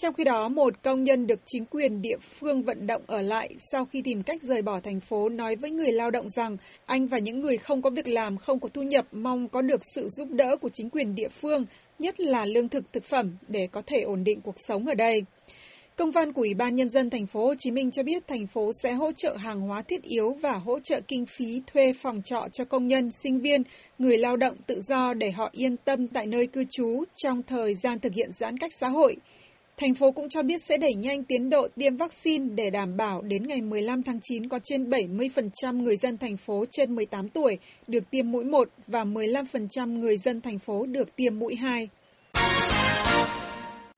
Trong 0.00 0.14
khi 0.14 0.24
đó, 0.24 0.48
một 0.48 0.82
công 0.82 1.04
nhân 1.04 1.26
được 1.26 1.40
chính 1.46 1.64
quyền 1.64 2.02
địa 2.02 2.16
phương 2.20 2.62
vận 2.62 2.86
động 2.86 3.02
ở 3.06 3.22
lại 3.22 3.54
sau 3.72 3.84
khi 3.84 4.02
tìm 4.02 4.22
cách 4.22 4.42
rời 4.42 4.62
bỏ 4.62 4.80
thành 4.80 5.00
phố 5.00 5.28
nói 5.28 5.56
với 5.56 5.70
người 5.70 5.92
lao 5.92 6.10
động 6.10 6.28
rằng 6.30 6.56
anh 6.86 7.06
và 7.06 7.18
những 7.18 7.40
người 7.40 7.56
không 7.56 7.82
có 7.82 7.90
việc 7.90 8.08
làm, 8.08 8.36
không 8.36 8.60
có 8.60 8.68
thu 8.68 8.82
nhập 8.82 9.06
mong 9.12 9.48
có 9.48 9.62
được 9.62 9.80
sự 9.94 10.08
giúp 10.08 10.28
đỡ 10.30 10.56
của 10.56 10.68
chính 10.72 10.90
quyền 10.90 11.14
địa 11.14 11.28
phương, 11.28 11.64
nhất 11.98 12.20
là 12.20 12.44
lương 12.44 12.68
thực 12.68 12.92
thực 12.92 13.04
phẩm 13.04 13.36
để 13.48 13.68
có 13.72 13.82
thể 13.86 14.00
ổn 14.00 14.24
định 14.24 14.40
cuộc 14.40 14.54
sống 14.68 14.86
ở 14.86 14.94
đây. 14.94 15.22
Công 15.96 16.10
văn 16.10 16.32
của 16.32 16.42
Ủy 16.42 16.54
ban 16.54 16.76
nhân 16.76 16.88
dân 16.88 17.10
thành 17.10 17.26
phố 17.26 17.46
Hồ 17.46 17.54
Chí 17.58 17.70
Minh 17.70 17.90
cho 17.90 18.02
biết 18.02 18.28
thành 18.28 18.46
phố 18.46 18.70
sẽ 18.82 18.92
hỗ 18.92 19.12
trợ 19.12 19.36
hàng 19.36 19.60
hóa 19.60 19.82
thiết 19.82 20.02
yếu 20.02 20.32
và 20.32 20.52
hỗ 20.52 20.78
trợ 20.80 21.00
kinh 21.08 21.26
phí 21.26 21.62
thuê 21.66 21.92
phòng 21.92 22.22
trọ 22.24 22.48
cho 22.52 22.64
công 22.64 22.88
nhân, 22.88 23.10
sinh 23.22 23.40
viên, 23.40 23.62
người 23.98 24.18
lao 24.18 24.36
động 24.36 24.56
tự 24.66 24.82
do 24.88 25.14
để 25.14 25.30
họ 25.30 25.48
yên 25.52 25.76
tâm 25.76 26.08
tại 26.08 26.26
nơi 26.26 26.46
cư 26.46 26.64
trú 26.70 27.04
trong 27.14 27.42
thời 27.42 27.74
gian 27.74 27.98
thực 27.98 28.14
hiện 28.14 28.30
giãn 28.32 28.58
cách 28.58 28.72
xã 28.80 28.88
hội. 28.88 29.16
Thành 29.80 29.94
phố 29.94 30.10
cũng 30.10 30.28
cho 30.28 30.42
biết 30.42 30.62
sẽ 30.62 30.78
đẩy 30.78 30.94
nhanh 30.94 31.24
tiến 31.24 31.50
độ 31.50 31.68
tiêm 31.76 31.96
vaccine 31.96 32.54
để 32.54 32.70
đảm 32.70 32.96
bảo 32.96 33.22
đến 33.22 33.42
ngày 33.42 33.62
15 33.62 34.02
tháng 34.02 34.20
9 34.22 34.48
có 34.48 34.58
trên 34.62 34.90
70% 34.90 35.82
người 35.82 35.96
dân 35.96 36.16
thành 36.18 36.36
phố 36.36 36.64
trên 36.70 36.94
18 36.94 37.28
tuổi 37.28 37.58
được 37.86 38.10
tiêm 38.10 38.30
mũi 38.30 38.44
1 38.44 38.68
và 38.86 39.04
15% 39.04 39.98
người 39.98 40.16
dân 40.18 40.40
thành 40.40 40.58
phố 40.58 40.86
được 40.86 41.16
tiêm 41.16 41.38
mũi 41.38 41.54
2. 41.54 41.88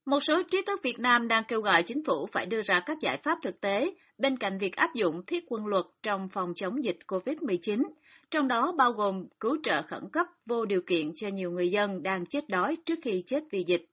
Một 0.07 0.21
số 0.21 0.43
trí 0.51 0.59
thức 0.67 0.81
Việt 0.83 0.99
Nam 0.99 1.29
đang 1.29 1.43
kêu 1.49 1.61
gọi 1.61 1.83
chính 1.83 2.05
phủ 2.05 2.27
phải 2.33 2.47
đưa 2.47 2.63
ra 2.63 2.83
các 2.87 2.99
giải 3.01 3.19
pháp 3.23 3.39
thực 3.43 3.61
tế 3.61 3.91
bên 4.19 4.37
cạnh 4.37 4.59
việc 4.59 4.77
áp 4.77 4.95
dụng 4.95 5.23
thiết 5.27 5.45
quân 5.49 5.67
luật 5.67 5.85
trong 6.03 6.29
phòng 6.29 6.53
chống 6.55 6.85
dịch 6.85 6.99
COVID-19, 7.07 7.83
trong 8.31 8.49
đó 8.49 8.73
bao 8.79 8.93
gồm 8.93 9.27
cứu 9.41 9.57
trợ 9.63 9.83
khẩn 9.89 10.03
cấp 10.13 10.27
vô 10.47 10.65
điều 10.65 10.81
kiện 10.87 11.11
cho 11.15 11.29
nhiều 11.29 11.51
người 11.51 11.69
dân 11.69 12.03
đang 12.03 12.27
chết 12.27 12.49
đói 12.49 12.77
trước 12.85 12.99
khi 13.03 13.23
chết 13.27 13.43
vì 13.51 13.65
dịch. 13.67 13.92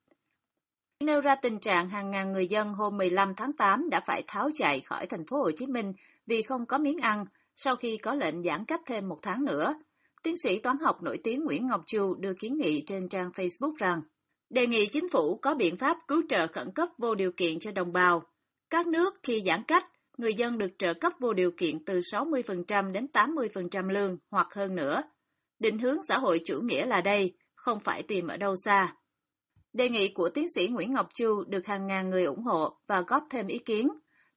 Nêu 1.04 1.22
ra 1.22 1.36
tình 1.36 1.60
trạng 1.60 1.90
hàng 1.90 2.12
ngàn 2.12 2.32
người 2.32 2.48
dân 2.48 2.74
hôm 2.74 2.98
15 2.98 3.34
tháng 3.38 3.54
8 3.54 3.90
đã 3.90 4.02
phải 4.08 4.24
tháo 4.28 4.50
chạy 4.54 4.82
khỏi 4.82 5.06
thành 5.06 5.26
phố 5.26 5.38
Hồ 5.38 5.52
Chí 5.58 5.68
Minh 5.68 5.94
vì 6.28 6.42
không 6.42 6.66
có 6.66 6.78
miếng 6.78 6.98
ăn 6.98 7.26
sau 7.56 7.76
khi 7.76 7.98
có 7.98 8.16
lệnh 8.16 8.44
giãn 8.44 8.66
cách 8.66 8.82
thêm 8.86 9.08
một 9.08 9.18
tháng 9.22 9.46
nữa. 9.46 9.74
Tiến 10.24 10.38
sĩ 10.38 10.60
toán 10.60 10.78
học 10.78 11.04
nổi 11.04 11.18
tiếng 11.24 11.44
Nguyễn 11.44 11.68
Ngọc 11.68 11.82
Chu 11.86 12.16
đưa 12.20 12.34
kiến 12.34 12.58
nghị 12.58 12.84
trên 12.88 13.10
trang 13.10 13.30
Facebook 13.30 13.76
rằng 13.78 14.02
đề 14.50 14.68
nghị 14.68 14.86
chính 14.86 15.10
phủ 15.10 15.40
có 15.42 15.56
biện 15.56 15.78
pháp 15.78 15.98
cứu 16.08 16.22
trợ 16.30 16.48
khẩn 16.48 16.72
cấp 16.76 16.90
vô 16.98 17.16
điều 17.16 17.32
kiện 17.32 17.60
cho 17.60 17.72
đồng 17.72 17.94
bào. 17.94 18.24
Các 18.70 18.88
nước 18.88 19.14
khi 19.24 19.42
giãn 19.46 19.64
cách, 19.64 19.86
người 20.18 20.34
dân 20.34 20.58
được 20.58 20.72
trợ 20.78 20.94
cấp 20.94 21.14
vô 21.20 21.34
điều 21.34 21.52
kiện 21.58 21.86
từ 21.86 22.00
60% 22.00 22.92
đến 22.92 23.08
80% 23.14 23.90
lương 23.90 24.18
hoặc 24.32 24.48
hơn 24.54 24.76
nữa. 24.76 25.02
Định 25.60 25.80
hướng 25.80 25.98
xã 26.08 26.18
hội 26.18 26.42
chủ 26.46 26.62
nghĩa 26.62 26.86
là 26.86 27.02
đây, 27.02 27.34
không 27.56 27.80
phải 27.80 28.04
tìm 28.04 28.28
ở 28.28 28.38
đâu 28.38 28.56
xa. 28.66 28.96
Đề 29.74 29.90
nghị 29.90 30.12
của 30.14 30.30
tiến 30.30 30.46
sĩ 30.56 30.68
Nguyễn 30.68 30.94
Ngọc 30.94 31.08
Chu 31.14 31.44
được 31.48 31.68
hàng 31.68 31.88
ngàn 31.88 32.10
người 32.10 32.24
ủng 32.24 32.44
hộ 32.44 32.78
và 32.88 33.02
góp 33.02 33.24
thêm 33.30 33.48
ý 33.48 33.58
kiến. 33.58 33.88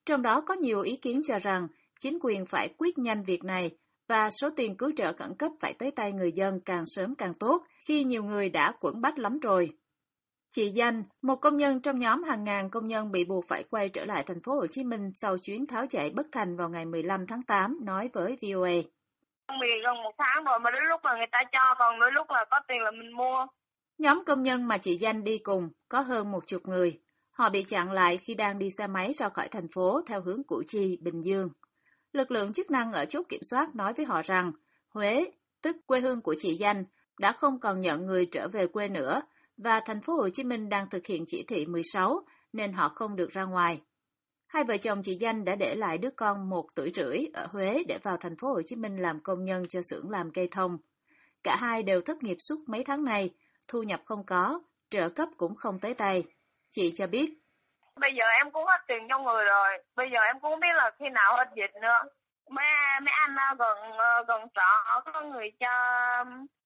Trong 0.06 0.22
đó 0.22 0.40
có 0.46 0.54
nhiều 0.54 0.80
ý 0.80 0.96
kiến 0.96 1.22
cho 1.26 1.38
rằng 1.38 1.66
chính 2.00 2.18
quyền 2.22 2.46
phải 2.46 2.74
quyết 2.78 2.98
nhanh 2.98 3.22
việc 3.22 3.44
này 3.44 3.70
và 4.08 4.30
số 4.40 4.50
tiền 4.56 4.76
cứu 4.76 4.90
trợ 4.96 5.12
khẩn 5.12 5.34
cấp 5.38 5.52
phải 5.60 5.74
tới 5.78 5.90
tay 5.90 6.12
người 6.12 6.32
dân 6.32 6.60
càng 6.64 6.84
sớm 6.86 7.14
càng 7.14 7.34
tốt 7.34 7.62
khi 7.86 8.04
nhiều 8.04 8.22
người 8.22 8.48
đã 8.48 8.72
quẩn 8.80 9.00
bách 9.00 9.18
lắm 9.18 9.38
rồi. 9.38 9.70
Chị 10.50 10.70
Danh, 10.70 11.04
một 11.22 11.36
công 11.36 11.56
nhân 11.56 11.80
trong 11.80 11.98
nhóm 11.98 12.22
hàng 12.22 12.44
ngàn 12.44 12.70
công 12.70 12.86
nhân 12.86 13.12
bị 13.12 13.24
buộc 13.24 13.44
phải 13.48 13.64
quay 13.70 13.88
trở 13.88 14.04
lại 14.04 14.24
thành 14.26 14.42
phố 14.44 14.54
Hồ 14.54 14.66
Chí 14.66 14.84
Minh 14.84 15.10
sau 15.14 15.36
chuyến 15.38 15.66
tháo 15.66 15.86
chạy 15.90 16.10
bất 16.10 16.26
thành 16.32 16.56
vào 16.56 16.68
ngày 16.68 16.84
15 16.84 17.26
tháng 17.26 17.42
8, 17.42 17.78
nói 17.84 18.10
với 18.12 18.36
VOA. 18.42 18.74
Bị 19.60 19.68
gần 19.84 20.02
một 20.02 20.14
tháng 20.18 20.44
rồi 20.44 20.58
mà 20.58 20.70
đến 20.70 20.82
lúc 20.90 21.00
là 21.04 21.16
người 21.16 21.26
ta 21.32 21.38
cho, 21.52 21.74
còn 21.78 22.00
đến 22.00 22.14
lúc 22.14 22.26
là 22.30 22.44
có 22.50 22.60
tiền 22.68 22.78
là 22.80 22.90
mình 22.90 23.12
mua. 23.16 23.46
Nhóm 23.98 24.22
công 24.26 24.42
nhân 24.42 24.68
mà 24.68 24.78
chị 24.78 24.96
Danh 24.96 25.24
đi 25.24 25.38
cùng 25.38 25.68
có 25.88 26.00
hơn 26.00 26.30
một 26.30 26.46
chục 26.46 26.68
người. 26.68 27.00
Họ 27.30 27.50
bị 27.50 27.62
chặn 27.62 27.92
lại 27.92 28.16
khi 28.16 28.34
đang 28.34 28.58
đi 28.58 28.70
xe 28.70 28.86
máy 28.86 29.12
ra 29.18 29.28
khỏi 29.28 29.48
thành 29.48 29.68
phố 29.68 30.00
theo 30.06 30.20
hướng 30.20 30.44
Củ 30.44 30.62
Chi, 30.66 30.98
Bình 31.00 31.20
Dương. 31.20 31.48
Lực 32.12 32.30
lượng 32.30 32.52
chức 32.52 32.70
năng 32.70 32.92
ở 32.92 33.04
chốt 33.04 33.26
kiểm 33.28 33.42
soát 33.42 33.74
nói 33.74 33.92
với 33.92 34.06
họ 34.06 34.22
rằng 34.22 34.52
Huế, 34.88 35.30
tức 35.62 35.76
quê 35.86 36.00
hương 36.00 36.20
của 36.20 36.34
chị 36.38 36.56
Danh, 36.56 36.84
đã 37.20 37.32
không 37.32 37.60
còn 37.60 37.80
nhận 37.80 38.06
người 38.06 38.26
trở 38.26 38.48
về 38.48 38.66
quê 38.66 38.88
nữa 38.88 39.22
và 39.56 39.80
thành 39.86 40.00
phố 40.00 40.14
Hồ 40.14 40.28
Chí 40.28 40.44
Minh 40.44 40.68
đang 40.68 40.90
thực 40.90 41.06
hiện 41.06 41.24
chỉ 41.26 41.44
thị 41.48 41.66
16 41.66 42.26
nên 42.52 42.72
họ 42.72 42.88
không 42.88 43.16
được 43.16 43.30
ra 43.30 43.44
ngoài. 43.44 43.82
Hai 44.46 44.64
vợ 44.64 44.76
chồng 44.76 45.02
chị 45.02 45.14
Danh 45.14 45.44
đã 45.44 45.54
để 45.54 45.74
lại 45.74 45.98
đứa 45.98 46.10
con 46.16 46.50
một 46.50 46.66
tuổi 46.74 46.92
rưỡi 46.94 47.18
ở 47.32 47.46
Huế 47.46 47.82
để 47.88 47.98
vào 48.02 48.16
thành 48.16 48.36
phố 48.36 48.48
Hồ 48.48 48.62
Chí 48.66 48.76
Minh 48.76 48.96
làm 48.96 49.20
công 49.20 49.44
nhân 49.44 49.62
cho 49.68 49.80
xưởng 49.90 50.10
làm 50.10 50.30
cây 50.30 50.48
thông. 50.50 50.78
Cả 51.42 51.56
hai 51.56 51.82
đều 51.82 52.00
thất 52.00 52.22
nghiệp 52.22 52.36
suốt 52.38 52.68
mấy 52.68 52.84
tháng 52.84 53.04
nay, 53.04 53.30
thu 53.68 53.82
nhập 53.82 54.00
không 54.04 54.26
có, 54.26 54.60
trợ 54.90 55.08
cấp 55.08 55.28
cũng 55.36 55.54
không 55.54 55.78
tới 55.80 55.94
tay. 55.94 56.22
Chị 56.70 56.92
cho 56.96 57.06
biết. 57.06 57.30
Bây 58.00 58.10
giờ 58.18 58.24
em 58.38 58.50
cũng 58.50 58.64
hết 58.66 58.80
tiền 58.88 59.06
trong 59.08 59.24
người 59.24 59.44
rồi, 59.44 59.68
bây 59.96 60.06
giờ 60.12 60.18
em 60.26 60.40
cũng 60.40 60.50
không 60.50 60.60
biết 60.60 60.74
là 60.76 60.90
khi 60.98 61.06
nào 61.08 61.36
hết 61.36 61.48
dịch 61.56 61.80
nữa. 61.82 62.00
Mấy, 62.50 62.64
mấy 63.00 63.14
anh 63.22 63.56
gần 63.58 63.78
gần 64.28 64.40
trọ 64.54 65.00
có 65.04 65.20
người 65.20 65.50
cho 65.60 65.70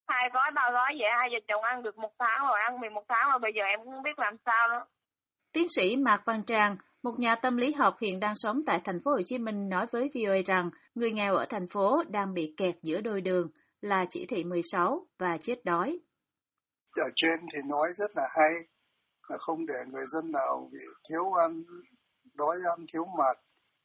hai 0.08 0.30
gói 0.32 0.50
ba 0.54 0.70
gói 0.72 0.94
vậy 0.98 1.10
hai 1.18 1.28
vợ 1.32 1.38
chồng 1.48 1.62
ăn 1.62 1.82
được 1.82 1.98
một 1.98 2.12
tháng 2.18 2.46
rồi 2.48 2.58
ăn 2.64 2.80
mì 2.80 2.88
một 2.88 3.04
tháng 3.08 3.30
rồi 3.30 3.38
bây 3.38 3.52
giờ 3.56 3.62
em 3.62 3.80
cũng 3.84 3.92
không 3.92 4.02
biết 4.02 4.18
làm 4.18 4.36
sao 4.46 4.68
nữa 4.68 4.84
tiến 5.52 5.66
sĩ 5.68 5.96
mạc 5.96 6.22
văn 6.24 6.42
trang 6.46 6.76
một 7.02 7.18
nhà 7.18 7.34
tâm 7.34 7.56
lý 7.56 7.72
học 7.72 7.96
hiện 8.00 8.20
đang 8.20 8.34
sống 8.36 8.62
tại 8.66 8.80
thành 8.84 9.00
phố 9.04 9.10
Hồ 9.10 9.22
Chí 9.24 9.38
Minh 9.38 9.68
nói 9.68 9.86
với 9.92 10.10
VOA 10.14 10.36
rằng 10.46 10.70
người 10.94 11.12
nghèo 11.12 11.34
ở 11.34 11.46
thành 11.48 11.68
phố 11.68 12.02
đang 12.08 12.34
bị 12.34 12.54
kẹt 12.56 12.74
giữa 12.82 13.00
đôi 13.00 13.20
đường 13.20 13.48
là 13.80 14.04
chỉ 14.10 14.26
thị 14.26 14.44
16 14.44 15.06
và 15.18 15.38
chết 15.42 15.64
đói. 15.64 15.98
Ở 16.96 17.10
trên 17.14 17.40
thì 17.52 17.58
nói 17.66 17.88
rất 17.96 18.10
là 18.14 18.28
hay, 18.36 18.52
là 19.28 19.38
không 19.38 19.66
để 19.66 19.74
người 19.86 20.06
dân 20.06 20.32
nào 20.32 20.68
bị 20.72 20.78
thiếu 21.08 21.32
ăn, 21.32 21.64
đói 22.34 22.56
ăn, 22.76 22.86
thiếu 22.92 23.04
mặt 23.18 23.38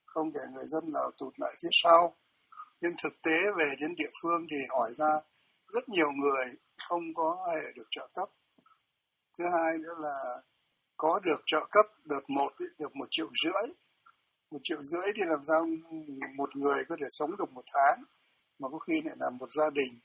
không 0.05 0.33
để 0.33 0.41
người 0.53 0.65
dân 0.65 0.83
nào 0.93 1.11
tụt 1.17 1.33
lại 1.37 1.55
phía 1.61 1.69
sau. 1.83 2.15
Nhưng 2.81 2.93
thực 3.03 3.13
tế 3.23 3.37
về 3.57 3.65
đến 3.79 3.95
địa 3.97 4.11
phương 4.21 4.47
thì 4.51 4.57
hỏi 4.69 4.91
ra 4.97 5.19
rất 5.73 5.89
nhiều 5.89 6.11
người 6.11 6.45
không 6.87 7.03
có 7.15 7.47
hề 7.53 7.71
được 7.75 7.87
trợ 7.91 8.07
cấp. 8.13 8.29
Thứ 9.37 9.43
hai 9.53 9.77
nữa 9.77 9.95
là 9.99 10.41
có 10.97 11.19
được 11.23 11.41
trợ 11.45 11.59
cấp 11.71 11.85
đợt 12.05 12.21
một, 12.27 12.51
được 12.79 12.95
một 12.95 13.07
triệu 13.11 13.29
rưỡi. 13.43 13.75
Một 14.51 14.59
triệu 14.63 14.83
rưỡi 14.83 15.05
thì 15.15 15.21
làm 15.25 15.39
sao 15.47 15.65
một 16.35 16.55
người 16.55 16.83
có 16.89 16.95
thể 16.99 17.07
sống 17.09 17.37
được 17.37 17.51
một 17.51 17.63
tháng, 17.73 18.03
mà 18.59 18.69
có 18.69 18.79
khi 18.79 18.93
lại 19.05 19.15
là 19.19 19.29
một 19.29 19.49
gia 19.53 19.69
đình. 19.69 19.99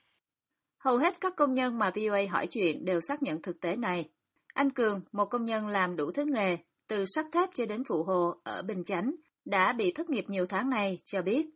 Hầu 0.86 0.96
hết 0.96 1.14
các 1.20 1.32
công 1.36 1.54
nhân 1.54 1.78
mà 1.78 1.90
VOA 1.94 2.20
hỏi 2.30 2.46
chuyện 2.50 2.84
đều 2.84 3.00
xác 3.08 3.22
nhận 3.22 3.42
thực 3.42 3.60
tế 3.60 3.76
này. 3.76 4.04
Anh 4.54 4.70
Cường, 4.70 5.00
một 5.12 5.24
công 5.24 5.44
nhân 5.44 5.68
làm 5.68 5.96
đủ 5.96 6.10
thứ 6.14 6.24
nghề, 6.34 6.56
từ 6.88 7.04
sắt 7.14 7.24
thép 7.32 7.48
cho 7.54 7.66
đến 7.66 7.82
phụ 7.88 8.02
hồ 8.02 8.34
ở 8.44 8.62
Bình 8.62 8.84
Chánh, 8.84 9.10
đã 9.44 9.74
bị 9.78 9.92
thất 9.96 10.10
nghiệp 10.10 10.24
nhiều 10.28 10.46
tháng 10.48 10.70
nay, 10.70 10.98
cho 11.04 11.22
biết. 11.22 11.46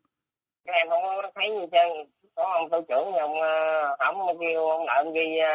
Em 0.64 0.88
không 0.90 1.02
có 1.02 1.30
thấy 1.34 1.44
gì 1.60 1.66
trơn, 1.72 1.88
có 2.34 2.44
ông 2.44 2.70
tổ 2.70 2.80
trưởng 2.88 3.12
ông 3.12 3.40
ờ, 3.40 3.96
không 3.99 4.38
kêu 4.40 4.68
ông 4.68 4.87
lợi 4.87 4.96
ông 5.04 5.12
ghi 5.14 5.38
ờ, 5.38 5.52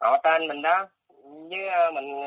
họ 0.00 0.20
tên 0.24 0.48
mình 0.48 0.62
đó, 0.62 0.88
với 1.50 1.68
ờ, 1.68 1.90
mình 1.90 2.20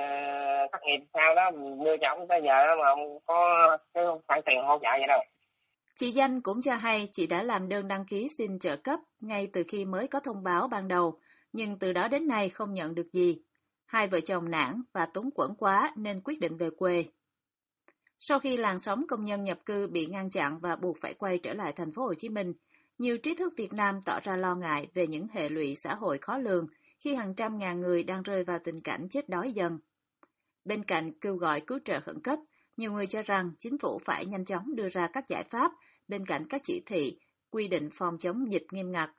thất 0.71 0.79
nghiệp 0.83 0.99
sao 1.13 1.35
đó, 1.35 1.51
đưa 1.85 1.97
cho 1.97 2.07
ông 2.09 2.27
tới 2.27 2.41
giờ 2.43 2.67
đó 2.67 2.75
mà 2.75 2.95
không 2.95 3.19
có 3.25 3.77
cái 3.93 4.03
khoản 4.27 4.41
tiền 4.45 4.63
hỗ 4.63 4.77
trợ 4.77 4.89
vậy 4.99 5.07
đâu. 5.07 5.19
Chị 5.99 6.11
Danh 6.11 6.41
cũng 6.41 6.61
cho 6.61 6.75
hay 6.75 7.07
chị 7.11 7.27
đã 7.27 7.43
làm 7.43 7.69
đơn 7.69 7.87
đăng 7.87 8.05
ký 8.05 8.27
xin 8.37 8.59
trợ 8.59 8.77
cấp 8.77 8.99
ngay 9.19 9.47
từ 9.53 9.63
khi 9.67 9.85
mới 9.85 10.07
có 10.07 10.19
thông 10.19 10.43
báo 10.43 10.67
ban 10.67 10.87
đầu, 10.87 11.19
nhưng 11.53 11.79
từ 11.79 11.93
đó 11.93 12.07
đến 12.07 12.27
nay 12.27 12.49
không 12.49 12.73
nhận 12.73 12.95
được 12.95 13.11
gì. 13.13 13.41
Hai 13.85 14.07
vợ 14.07 14.19
chồng 14.19 14.51
nản 14.51 14.81
và 14.93 15.05
túng 15.05 15.31
quẫn 15.31 15.55
quá 15.57 15.93
nên 15.95 16.21
quyết 16.21 16.39
định 16.39 16.57
về 16.57 16.69
quê. 16.77 17.05
Sau 18.19 18.39
khi 18.39 18.57
làn 18.57 18.79
sóng 18.79 19.07
công 19.07 19.25
nhân 19.25 19.43
nhập 19.43 19.59
cư 19.65 19.87
bị 19.87 20.05
ngăn 20.05 20.29
chặn 20.29 20.59
và 20.59 20.75
buộc 20.75 20.97
phải 21.01 21.13
quay 21.13 21.37
trở 21.37 21.53
lại 21.53 21.73
thành 21.73 21.91
phố 21.91 22.03
Hồ 22.03 22.13
Chí 22.13 22.29
Minh, 22.29 22.53
nhiều 22.97 23.17
trí 23.17 23.35
thức 23.35 23.53
Việt 23.57 23.73
Nam 23.73 24.01
tỏ 24.05 24.19
ra 24.19 24.35
lo 24.35 24.55
ngại 24.55 24.87
về 24.93 25.07
những 25.07 25.27
hệ 25.31 25.49
lụy 25.49 25.75
xã 25.75 25.95
hội 25.95 26.17
khó 26.17 26.37
lường 26.37 26.67
khi 26.99 27.15
hàng 27.15 27.35
trăm 27.35 27.57
ngàn 27.57 27.81
người 27.81 28.03
đang 28.03 28.23
rơi 28.23 28.43
vào 28.43 28.59
tình 28.63 28.81
cảnh 28.81 29.07
chết 29.09 29.29
đói 29.29 29.51
dần. 29.51 29.79
Bên 30.65 30.83
cạnh 30.83 31.11
kêu 31.21 31.35
gọi 31.35 31.61
cứu 31.61 31.79
trợ 31.85 31.99
khẩn 31.99 32.21
cấp, 32.21 32.39
nhiều 32.77 32.93
người 32.93 33.07
cho 33.07 33.21
rằng 33.21 33.51
chính 33.59 33.77
phủ 33.77 33.99
phải 34.05 34.25
nhanh 34.25 34.45
chóng 34.45 34.75
đưa 34.75 34.89
ra 34.89 35.09
các 35.13 35.27
giải 35.27 35.43
pháp 35.43 35.71
bên 36.09 36.25
cạnh 36.25 36.45
các 36.49 36.61
chỉ 36.63 36.83
thị, 36.85 37.17
quy 37.51 37.67
định 37.67 37.89
phòng 37.93 38.17
chống 38.19 38.51
dịch 38.51 38.65
nghiêm 38.71 38.91
ngặt, 38.91 39.09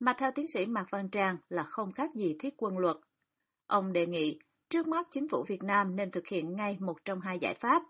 mà 0.00 0.14
theo 0.18 0.30
tiến 0.34 0.46
sĩ 0.48 0.66
Mạc 0.66 0.86
Văn 0.90 1.08
Trang 1.10 1.36
là 1.48 1.62
không 1.62 1.92
khác 1.92 2.10
gì 2.14 2.36
thiết 2.38 2.54
quân 2.56 2.78
luật. 2.78 2.96
Ông 3.66 3.92
đề 3.92 4.06
nghị, 4.06 4.38
trước 4.68 4.86
mắt 4.86 5.06
chính 5.10 5.28
phủ 5.28 5.44
Việt 5.48 5.62
Nam 5.62 5.96
nên 5.96 6.10
thực 6.10 6.26
hiện 6.26 6.56
ngay 6.56 6.76
một 6.80 6.96
trong 7.04 7.20
hai 7.20 7.38
giải 7.38 7.54
pháp. 7.54 7.82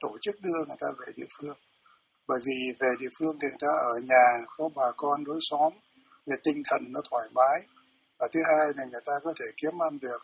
Tổ 0.00 0.18
chức 0.20 0.34
đưa 0.40 0.64
người 0.66 0.76
ta 0.80 0.86
về 0.98 1.12
địa 1.16 1.26
phương. 1.38 1.56
Bởi 2.26 2.38
vì 2.46 2.74
về 2.80 2.88
địa 3.00 3.08
phương 3.18 3.38
thì 3.42 3.48
người 3.48 3.58
ta 3.60 3.68
ở 3.68 3.94
nhà, 4.04 4.46
có 4.56 4.68
bà 4.74 4.92
con 4.96 5.24
đối 5.24 5.38
xóm, 5.40 5.72
về 6.26 6.36
tinh 6.44 6.62
thần 6.70 6.80
nó 6.92 7.00
thoải 7.10 7.28
mái. 7.34 7.60
Và 8.18 8.28
thứ 8.32 8.40
hai 8.48 8.66
là 8.76 8.84
người 8.84 9.00
ta 9.06 9.12
có 9.24 9.32
thể 9.40 9.46
kiếm 9.62 9.82
ăn 9.82 9.98
được, 10.00 10.22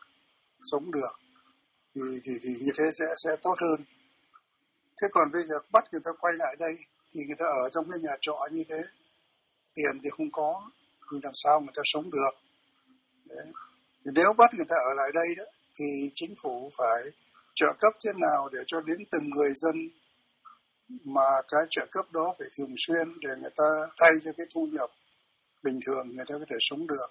sống 0.62 0.90
được. 0.90 1.14
Thì, 1.94 2.00
thì, 2.24 2.32
thì 2.42 2.48
như 2.60 2.72
thế 2.78 2.84
sẽ, 2.98 3.04
sẽ 3.24 3.30
tốt 3.42 3.54
hơn. 3.60 3.86
Thế 5.02 5.08
còn 5.12 5.28
bây 5.32 5.42
giờ 5.42 5.54
bắt 5.72 5.84
người 5.92 6.00
ta 6.04 6.10
quay 6.20 6.34
lại 6.38 6.56
đây 6.58 6.74
thì 7.12 7.20
người 7.26 7.36
ta 7.38 7.44
ở 7.44 7.68
trong 7.70 7.84
cái 7.90 8.00
nhà 8.02 8.16
trọ 8.20 8.38
như 8.52 8.64
thế 8.68 8.80
tiền 9.74 10.00
thì 10.04 10.10
không 10.10 10.30
có 10.32 10.70
thì 11.10 11.18
làm 11.22 11.32
sao 11.34 11.60
người 11.60 11.74
ta 11.76 11.82
sống 11.84 12.10
được 12.10 12.34
Đấy. 13.24 13.46
nếu 14.04 14.32
bắt 14.38 14.50
người 14.56 14.66
ta 14.68 14.76
ở 14.90 14.94
lại 14.96 15.10
đây 15.14 15.34
đó 15.36 15.44
thì 15.78 15.84
chính 16.14 16.34
phủ 16.42 16.70
phải 16.78 17.12
trợ 17.54 17.66
cấp 17.78 17.92
thế 18.04 18.10
nào 18.20 18.48
để 18.52 18.58
cho 18.66 18.80
đến 18.80 18.98
từng 19.10 19.30
người 19.30 19.50
dân 19.54 19.90
mà 21.04 21.30
cái 21.48 21.60
trợ 21.70 21.86
cấp 21.90 22.06
đó 22.12 22.34
phải 22.38 22.48
thường 22.58 22.74
xuyên 22.86 23.20
để 23.20 23.30
người 23.40 23.50
ta 23.56 23.64
thay 24.00 24.10
cho 24.24 24.30
cái 24.36 24.46
thu 24.54 24.66
nhập 24.72 24.90
bình 25.62 25.78
thường 25.86 26.16
người 26.16 26.24
ta 26.28 26.34
có 26.38 26.44
thể 26.48 26.56
sống 26.60 26.86
được. 26.86 27.06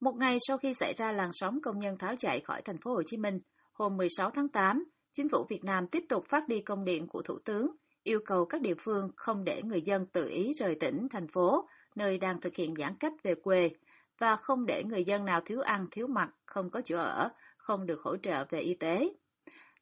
Một 0.00 0.12
ngày 0.16 0.36
sau 0.48 0.58
khi 0.58 0.72
xảy 0.80 0.94
ra 0.96 1.12
làn 1.12 1.30
sóng 1.32 1.58
công 1.62 1.78
nhân 1.78 1.98
tháo 1.98 2.14
chạy 2.18 2.40
khỏi 2.40 2.62
thành 2.64 2.78
phố 2.84 2.94
Hồ 2.94 3.02
Chí 3.06 3.16
Minh, 3.16 3.40
hôm 3.72 3.96
16 3.96 4.30
tháng 4.34 4.48
8, 4.48 4.84
chính 5.12 5.28
phủ 5.28 5.46
Việt 5.50 5.64
Nam 5.64 5.86
tiếp 5.86 6.04
tục 6.08 6.24
phát 6.28 6.48
đi 6.48 6.60
công 6.60 6.84
điện 6.84 7.06
của 7.06 7.22
Thủ 7.22 7.38
tướng 7.44 7.66
yêu 8.04 8.20
cầu 8.24 8.44
các 8.44 8.60
địa 8.60 8.74
phương 8.78 9.10
không 9.16 9.44
để 9.44 9.62
người 9.62 9.82
dân 9.82 10.06
tự 10.06 10.28
ý 10.28 10.52
rời 10.52 10.74
tỉnh, 10.80 11.08
thành 11.10 11.28
phố, 11.28 11.68
nơi 11.94 12.18
đang 12.18 12.40
thực 12.40 12.54
hiện 12.54 12.74
giãn 12.78 12.94
cách 13.00 13.12
về 13.22 13.34
quê, 13.34 13.70
và 14.18 14.36
không 14.36 14.66
để 14.66 14.84
người 14.84 15.04
dân 15.04 15.24
nào 15.24 15.40
thiếu 15.44 15.60
ăn, 15.60 15.86
thiếu 15.90 16.06
mặc, 16.06 16.30
không 16.46 16.70
có 16.70 16.80
chỗ 16.84 16.96
ở, 16.98 17.28
không 17.56 17.86
được 17.86 18.00
hỗ 18.02 18.16
trợ 18.16 18.44
về 18.50 18.60
y 18.60 18.74
tế. 18.74 19.12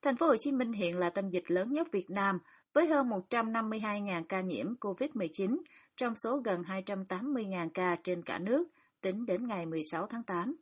Thành 0.02 0.16
phố 0.16 0.26
Hồ 0.26 0.36
Chí 0.36 0.52
Minh 0.52 0.72
hiện 0.72 0.98
là 0.98 1.10
tâm 1.10 1.28
dịch 1.28 1.50
lớn 1.50 1.72
nhất 1.72 1.88
Việt 1.92 2.10
Nam 2.10 2.38
với 2.74 2.86
hơn 2.86 3.08
152.000 3.08 4.24
ca 4.28 4.40
nhiễm 4.40 4.66
COVID-19 4.80 5.58
trong 5.96 6.14
số 6.16 6.36
gần 6.44 6.62
280.000 6.62 7.68
ca 7.74 7.96
trên 8.04 8.22
cả 8.22 8.38
nước 8.38 8.68
tính 9.00 9.26
đến 9.26 9.46
ngày 9.46 9.66
16 9.66 10.06
tháng 10.06 10.22
8. 10.22 10.56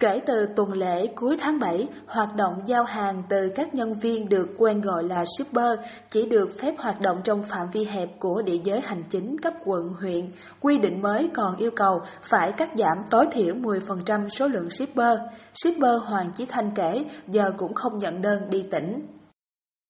Kể 0.00 0.20
từ 0.26 0.46
tuần 0.56 0.72
lễ 0.72 1.06
cuối 1.14 1.36
tháng 1.40 1.58
7, 1.58 1.88
hoạt 2.06 2.36
động 2.36 2.54
giao 2.66 2.84
hàng 2.84 3.22
từ 3.28 3.48
các 3.54 3.74
nhân 3.74 3.94
viên 3.94 4.28
được 4.28 4.48
quen 4.58 4.80
gọi 4.80 5.04
là 5.04 5.24
shipper 5.36 5.78
chỉ 6.10 6.26
được 6.26 6.58
phép 6.58 6.74
hoạt 6.78 7.00
động 7.00 7.20
trong 7.24 7.42
phạm 7.42 7.66
vi 7.72 7.84
hẹp 7.84 8.08
của 8.18 8.42
địa 8.42 8.58
giới 8.64 8.80
hành 8.80 9.02
chính 9.10 9.38
cấp 9.38 9.52
quận, 9.64 9.88
huyện. 10.00 10.28
Quy 10.60 10.78
định 10.78 11.02
mới 11.02 11.30
còn 11.34 11.56
yêu 11.56 11.70
cầu 11.76 12.00
phải 12.22 12.52
cắt 12.52 12.70
giảm 12.76 13.04
tối 13.10 13.26
thiểu 13.32 13.54
10% 13.54 14.28
số 14.28 14.48
lượng 14.48 14.70
shipper. 14.70 15.18
Shipper 15.54 16.02
Hoàng 16.04 16.30
Chí 16.36 16.46
Thanh 16.46 16.70
kể 16.74 17.04
giờ 17.28 17.50
cũng 17.56 17.74
không 17.74 17.98
nhận 17.98 18.22
đơn 18.22 18.50
đi 18.50 18.64
tỉnh. 18.70 19.06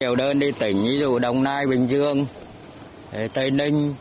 Nhiều 0.00 0.14
đơn 0.16 0.38
đi 0.38 0.52
tỉnh, 0.58 0.76
ví 0.76 0.98
dụ 1.00 1.18
Đồng 1.18 1.42
Nai, 1.42 1.66
Bình 1.66 1.86
Dương, 1.86 2.26
Tây 3.34 3.50
Ninh, 3.50 3.94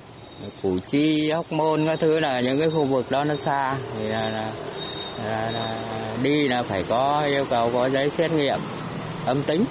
Củ 0.62 0.78
Chi, 0.88 1.32
Hóc 1.32 1.52
Môn, 1.52 1.86
các 1.86 2.00
thứ 2.00 2.20
là 2.20 2.42
những 2.42 2.60
cái 2.60 2.70
khu 2.70 2.84
vực 2.84 3.06
đó 3.10 3.24
nó 3.24 3.36
xa. 3.36 3.76
Thì 3.98 4.08
là, 4.08 4.30
là 4.30 4.52
là, 5.26 5.52
là 5.52 5.82
đi 6.24 6.48
là 6.48 6.64
phải 6.64 6.84
có 6.90 7.24
yêu 7.28 7.46
cầu 7.50 7.70
có 7.74 7.90
giấy 7.90 8.10
xét 8.10 8.32
nghiệm 8.32 8.60
âm 9.26 9.44
tính. 9.44 9.66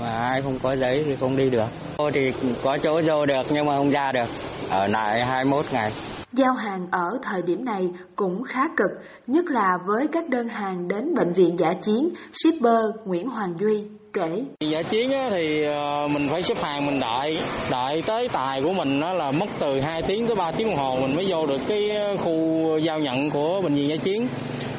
Mà, 0.00 0.18
ai 0.18 0.42
không 0.42 0.58
có 0.62 0.76
giấy 0.76 1.02
thì 1.06 1.16
không 1.16 1.36
đi 1.36 1.50
được. 1.50 1.68
Tôi 1.96 2.12
thì 2.12 2.32
có 2.62 2.78
chỗ 2.78 3.00
vô 3.06 3.26
được 3.26 3.46
nhưng 3.50 3.66
mà 3.66 3.76
không 3.76 3.90
ra 3.90 4.12
được. 4.12 4.28
Ở 4.70 4.86
lại 4.86 5.24
21 5.24 5.64
ngày. 5.72 5.92
Giao 6.32 6.52
hàng 6.54 6.86
ở 6.90 7.18
thời 7.22 7.42
điểm 7.42 7.64
này 7.64 7.90
cũng 8.16 8.44
khá 8.44 8.68
cực, 8.76 8.90
nhất 9.26 9.44
là 9.44 9.78
với 9.86 10.06
các 10.12 10.28
đơn 10.28 10.48
hàng 10.48 10.88
đến 10.88 11.14
bệnh 11.14 11.32
viện 11.32 11.58
giả 11.58 11.74
chiến, 11.82 12.08
shipper 12.32 12.84
Nguyễn 13.04 13.28
Hoàng 13.28 13.54
Duy 13.58 13.84
kể. 14.14 14.42
Giả 14.60 14.82
chiến 14.82 15.12
thì 15.30 15.64
ờ, 15.64 16.08
mình 16.08 16.28
phải 16.30 16.42
xếp 16.42 16.62
hàng 16.62 16.86
mình 16.86 17.00
đợi, 17.00 17.38
đợi 17.70 18.02
tới 18.06 18.28
tài 18.32 18.62
của 18.62 18.72
mình 18.72 19.00
nó 19.00 19.12
là 19.12 19.30
mất 19.30 19.46
từ 19.58 19.80
2 19.80 20.02
tiếng 20.02 20.26
tới 20.26 20.36
3 20.36 20.52
tiếng 20.52 20.66
đồng 20.66 20.76
hồ 20.76 20.96
mình 21.00 21.16
mới 21.16 21.26
vô 21.28 21.46
được 21.46 21.60
cái 21.68 21.90
ờ, 21.90 22.16
khu 22.16 22.78
giao 22.78 22.98
nhận 22.98 23.30
của 23.30 23.60
bệnh 23.60 23.74
viện 23.74 23.88
giả 23.88 23.96
chiến. 23.96 24.26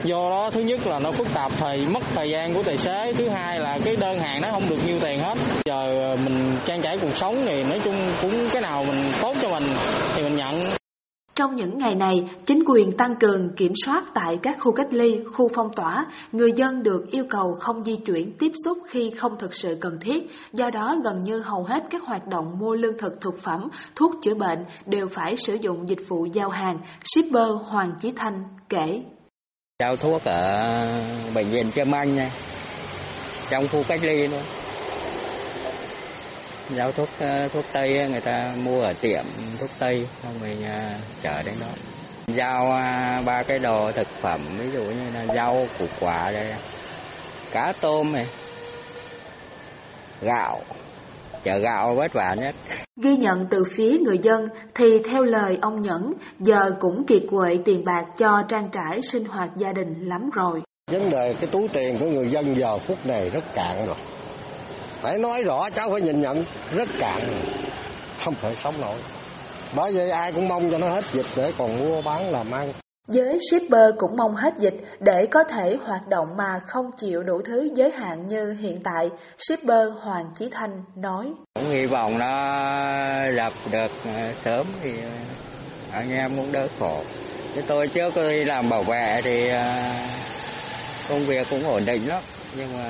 Do 0.04 0.30
đó 0.30 0.50
thứ 0.50 0.60
nhất 0.60 0.88
là 0.88 1.00
nó 1.00 1.12
phức 1.12 1.34
tạp 1.34 1.52
thì 1.60 1.86
mất 1.86 2.04
thời 2.14 2.30
gian 2.30 2.54
của 2.54 2.64
tài 2.64 2.78
xế, 2.78 3.14
thứ 3.14 3.30
hai 3.30 3.60
là 3.60 3.78
cái 3.86 3.96
đơn 3.96 4.20
hàng 4.20 4.42
nó 4.42 4.52
không 4.52 4.70
được 4.70 4.78
nhiêu 4.86 5.00
tiền 5.00 5.20
hết. 5.20 5.38
Giờ 5.66 6.10
ờ, 6.10 6.18
mình 6.26 6.58
trang 6.66 6.82
trải 6.82 6.98
cuộc 6.98 7.16
sống 7.16 7.44
thì 7.46 7.64
nói 7.64 7.80
chung 7.84 7.96
cũng 8.22 8.50
cái 8.54 8.62
nào 8.62 8.86
mình 8.88 9.04
tốt 9.22 9.36
cho 9.42 9.50
mình 9.50 9.64
thì 10.16 10.24
mình 10.24 10.36
nhận. 10.36 10.85
Trong 11.36 11.56
những 11.56 11.78
ngày 11.78 11.96
này, 11.96 12.30
chính 12.46 12.64
quyền 12.68 12.92
tăng 12.92 13.16
cường 13.20 13.56
kiểm 13.56 13.74
soát 13.86 14.04
tại 14.14 14.40
các 14.44 14.58
khu 14.60 14.72
cách 14.72 14.88
ly, 14.92 15.20
khu 15.34 15.50
phong 15.56 15.74
tỏa, 15.76 16.06
người 16.32 16.52
dân 16.56 16.84
được 16.84 17.12
yêu 17.12 17.24
cầu 17.30 17.58
không 17.60 17.84
di 17.84 17.96
chuyển 17.96 18.34
tiếp 18.40 18.52
xúc 18.66 18.78
khi 18.88 19.12
không 19.18 19.38
thực 19.40 19.54
sự 19.54 19.78
cần 19.82 19.98
thiết. 20.02 20.24
Do 20.54 20.70
đó, 20.70 20.96
gần 21.04 21.24
như 21.24 21.40
hầu 21.40 21.64
hết 21.64 21.84
các 21.90 22.04
hoạt 22.04 22.28
động 22.28 22.60
mua 22.60 22.76
lương 22.76 22.98
thực 22.98 23.22
thực 23.22 23.40
phẩm, 23.40 23.70
thuốc 23.96 24.12
chữa 24.24 24.34
bệnh 24.34 24.66
đều 24.86 25.08
phải 25.08 25.38
sử 25.38 25.54
dụng 25.62 25.90
dịch 25.90 26.08
vụ 26.08 26.26
giao 26.26 26.50
hàng. 26.50 26.80
Shipper 27.04 27.50
Hoàng 27.64 27.92
Chí 28.00 28.12
Thanh 28.16 28.44
kể. 28.70 29.04
Giao 29.80 29.96
thuốc 29.96 30.24
ở 30.24 31.02
bệnh 31.36 31.48
viện 31.48 31.72
Trâm 31.76 31.92
Anh 31.92 32.16
nha 32.16 32.30
trong 33.50 33.68
khu 33.68 33.84
cách 33.88 34.00
ly 34.04 34.28
nữa 34.28 34.65
giao 36.70 36.92
thuốc 36.92 37.10
ờ, 37.20 37.48
thuốc 37.48 37.66
tây 37.74 38.10
người 38.10 38.22
ta 38.22 38.54
mua 38.64 38.82
ở 38.82 38.94
tiệm 39.02 39.24
thuốc 39.60 39.70
tây 39.80 40.08
xong 40.24 40.34
mình 40.42 40.58
uh, 40.60 41.02
chở 41.24 41.44
đến 41.46 41.56
đó. 41.62 41.68
Giao 42.28 42.64
uh, 42.64 43.26
ba 43.26 43.44
cái 43.44 43.60
đồ 43.60 43.92
thực 43.92 44.08
phẩm 44.08 44.40
ví 44.60 44.72
dụ 44.74 44.84
như 44.84 45.10
là 45.14 45.26
rau 45.36 45.68
củ 45.80 45.86
quả 46.00 46.32
đây 46.32 46.54
cá 47.52 47.74
tôm 47.82 48.12
này 48.12 48.26
gạo. 50.22 50.62
Chở 51.44 51.58
gạo 51.58 51.96
vất 51.96 52.14
vả 52.14 52.36
nhất. 52.38 52.56
Ghi 53.02 53.16
nhận 53.16 53.48
từ 53.50 53.64
phía 53.76 53.98
người 54.00 54.18
dân 54.18 54.48
thì 54.76 55.00
theo 55.10 55.24
lời 55.24 55.58
ông 55.62 55.82
Nhẫn, 55.82 56.14
giờ 56.40 56.72
cũng 56.80 57.06
kiệt 57.06 57.22
quệ 57.32 57.58
tiền 57.66 57.86
bạc 57.86 58.06
cho 58.18 58.44
trang 58.50 58.70
trải 58.72 59.02
sinh 59.02 59.26
hoạt 59.26 59.50
gia 59.56 59.74
đình 59.74 59.94
lắm 60.00 60.30
rồi. 60.34 60.62
Vấn 60.92 61.10
đề 61.10 61.36
cái 61.40 61.50
túi 61.52 61.68
tiền 61.68 61.98
của 62.00 62.06
người 62.06 62.28
dân 62.28 62.56
giờ 62.56 62.78
phút 62.78 63.06
này 63.06 63.30
rất 63.30 63.44
cạn 63.54 63.86
rồi 63.88 63.96
phải 65.06 65.20
nói 65.20 65.44
rõ 65.44 65.70
cháu 65.70 65.90
phải 65.92 66.02
nhìn 66.02 66.22
nhận 66.22 66.44
rất 66.76 66.90
cạn 67.00 67.22
không 68.24 68.34
thể 68.42 68.56
sống 68.64 68.74
nổi 68.82 68.96
bởi 69.76 69.94
vậy 69.94 70.12
ai 70.12 70.32
cũng 70.32 70.48
mong 70.48 70.72
cho 70.72 70.78
nó 70.78 70.90
hết 70.90 71.04
dịch 71.12 71.26
để 71.36 71.52
còn 71.58 71.80
mua 71.80 72.02
bán 72.02 72.32
làm 72.32 72.52
ăn 72.52 72.72
Giới 73.08 73.40
shipper 73.52 73.90
cũng 73.98 74.18
mong 74.18 74.36
hết 74.36 74.54
dịch 74.58 74.74
để 75.00 75.26
có 75.26 75.44
thể 75.44 75.78
hoạt 75.86 76.08
động 76.08 76.28
mà 76.38 76.60
không 76.68 76.92
chịu 76.98 77.24
đủ 77.24 77.42
thứ 77.46 77.68
giới 77.76 77.92
hạn 77.92 78.26
như 78.26 78.52
hiện 78.52 78.82
tại, 78.84 79.10
shipper 79.38 79.88
Hoàng 80.02 80.26
Chí 80.40 80.50
Thanh 80.52 80.84
nói. 80.96 81.34
Cũng 81.56 81.70
hy 81.70 81.86
vọng 81.86 82.20
nó 82.20 82.32
dập 83.36 83.54
được 83.72 83.92
ờ, 84.06 84.34
sớm 84.44 84.66
thì 84.84 84.92
ờ, 85.02 85.10
anh 85.92 86.12
em 86.12 86.32
cũng 86.36 86.52
đỡ 86.52 86.68
khổ. 86.80 87.02
Chứ 87.56 87.62
tôi 87.68 87.88
trước 87.88 88.14
tôi 88.16 88.46
làm 88.46 88.70
bảo 88.70 88.84
vệ 88.84 89.22
thì 89.24 89.50
ờ, 89.50 89.64
công 91.10 91.26
việc 91.26 91.48
cũng 91.50 91.64
ổn 91.64 91.86
định 91.86 92.08
lắm, 92.08 92.22
nhưng 92.58 92.78
mà 92.78 92.90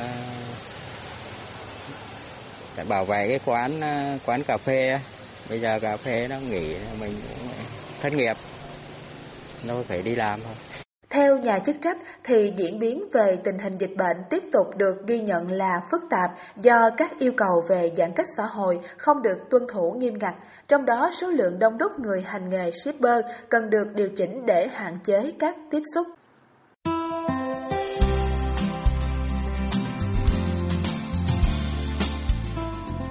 bảo 2.84 3.06
vệ 3.06 3.28
cái 3.30 3.40
quán 3.46 3.82
ờ, 3.82 4.18
quán 4.26 4.44
cà 4.44 4.58
phê 4.58 5.00
bây 5.50 5.60
giờ 5.60 5.80
cà 5.82 5.98
phê 5.98 6.28
nó 6.28 6.36
nghỉ 6.50 6.76
mình 7.00 7.14
cũng 7.30 7.48
thất 8.02 8.14
nghiệp 8.14 8.38
đâu 9.68 9.84
phải 9.88 10.02
đi 10.02 10.16
làm 10.16 10.40
thôi. 10.44 10.54
Theo 11.10 11.38
nhà 11.38 11.60
chức 11.60 11.76
trách 11.82 11.98
thì 12.24 12.54
diễn 12.56 12.80
biến 12.80 13.04
về 13.14 13.38
tình 13.44 13.60
hình 13.60 13.78
dịch 13.78 13.96
bệnh 13.98 14.18
tiếp 14.30 14.44
tục 14.52 14.68
được 14.78 15.08
ghi 15.08 15.20
nhận 15.20 15.52
là 15.52 15.82
phức 15.92 16.02
tạp 16.10 16.32
do 16.56 16.90
các 16.98 17.12
yêu 17.20 17.32
cầu 17.38 17.64
về 17.70 17.92
giãn 17.98 18.12
cách 18.16 18.26
xã 18.38 18.44
hội 18.44 18.80
không 18.98 19.22
được 19.22 19.38
tuân 19.50 19.64
thủ 19.74 19.92
nghiêm 19.92 20.14
ngặt, 20.20 20.36
trong 20.68 20.86
đó 20.86 21.12
số 21.22 21.28
lượng 21.28 21.60
đông 21.60 21.78
đúc 21.78 21.92
người 22.00 22.22
hành 22.22 22.50
nghề 22.50 22.72
shipper 22.72 23.26
cần 23.50 23.70
được 23.70 23.88
điều 23.94 24.10
chỉnh 24.18 24.46
để 24.46 24.68
hạn 24.74 24.98
chế 25.04 25.32
các 25.40 25.56
tiếp 25.72 25.82
xúc. 25.96 26.08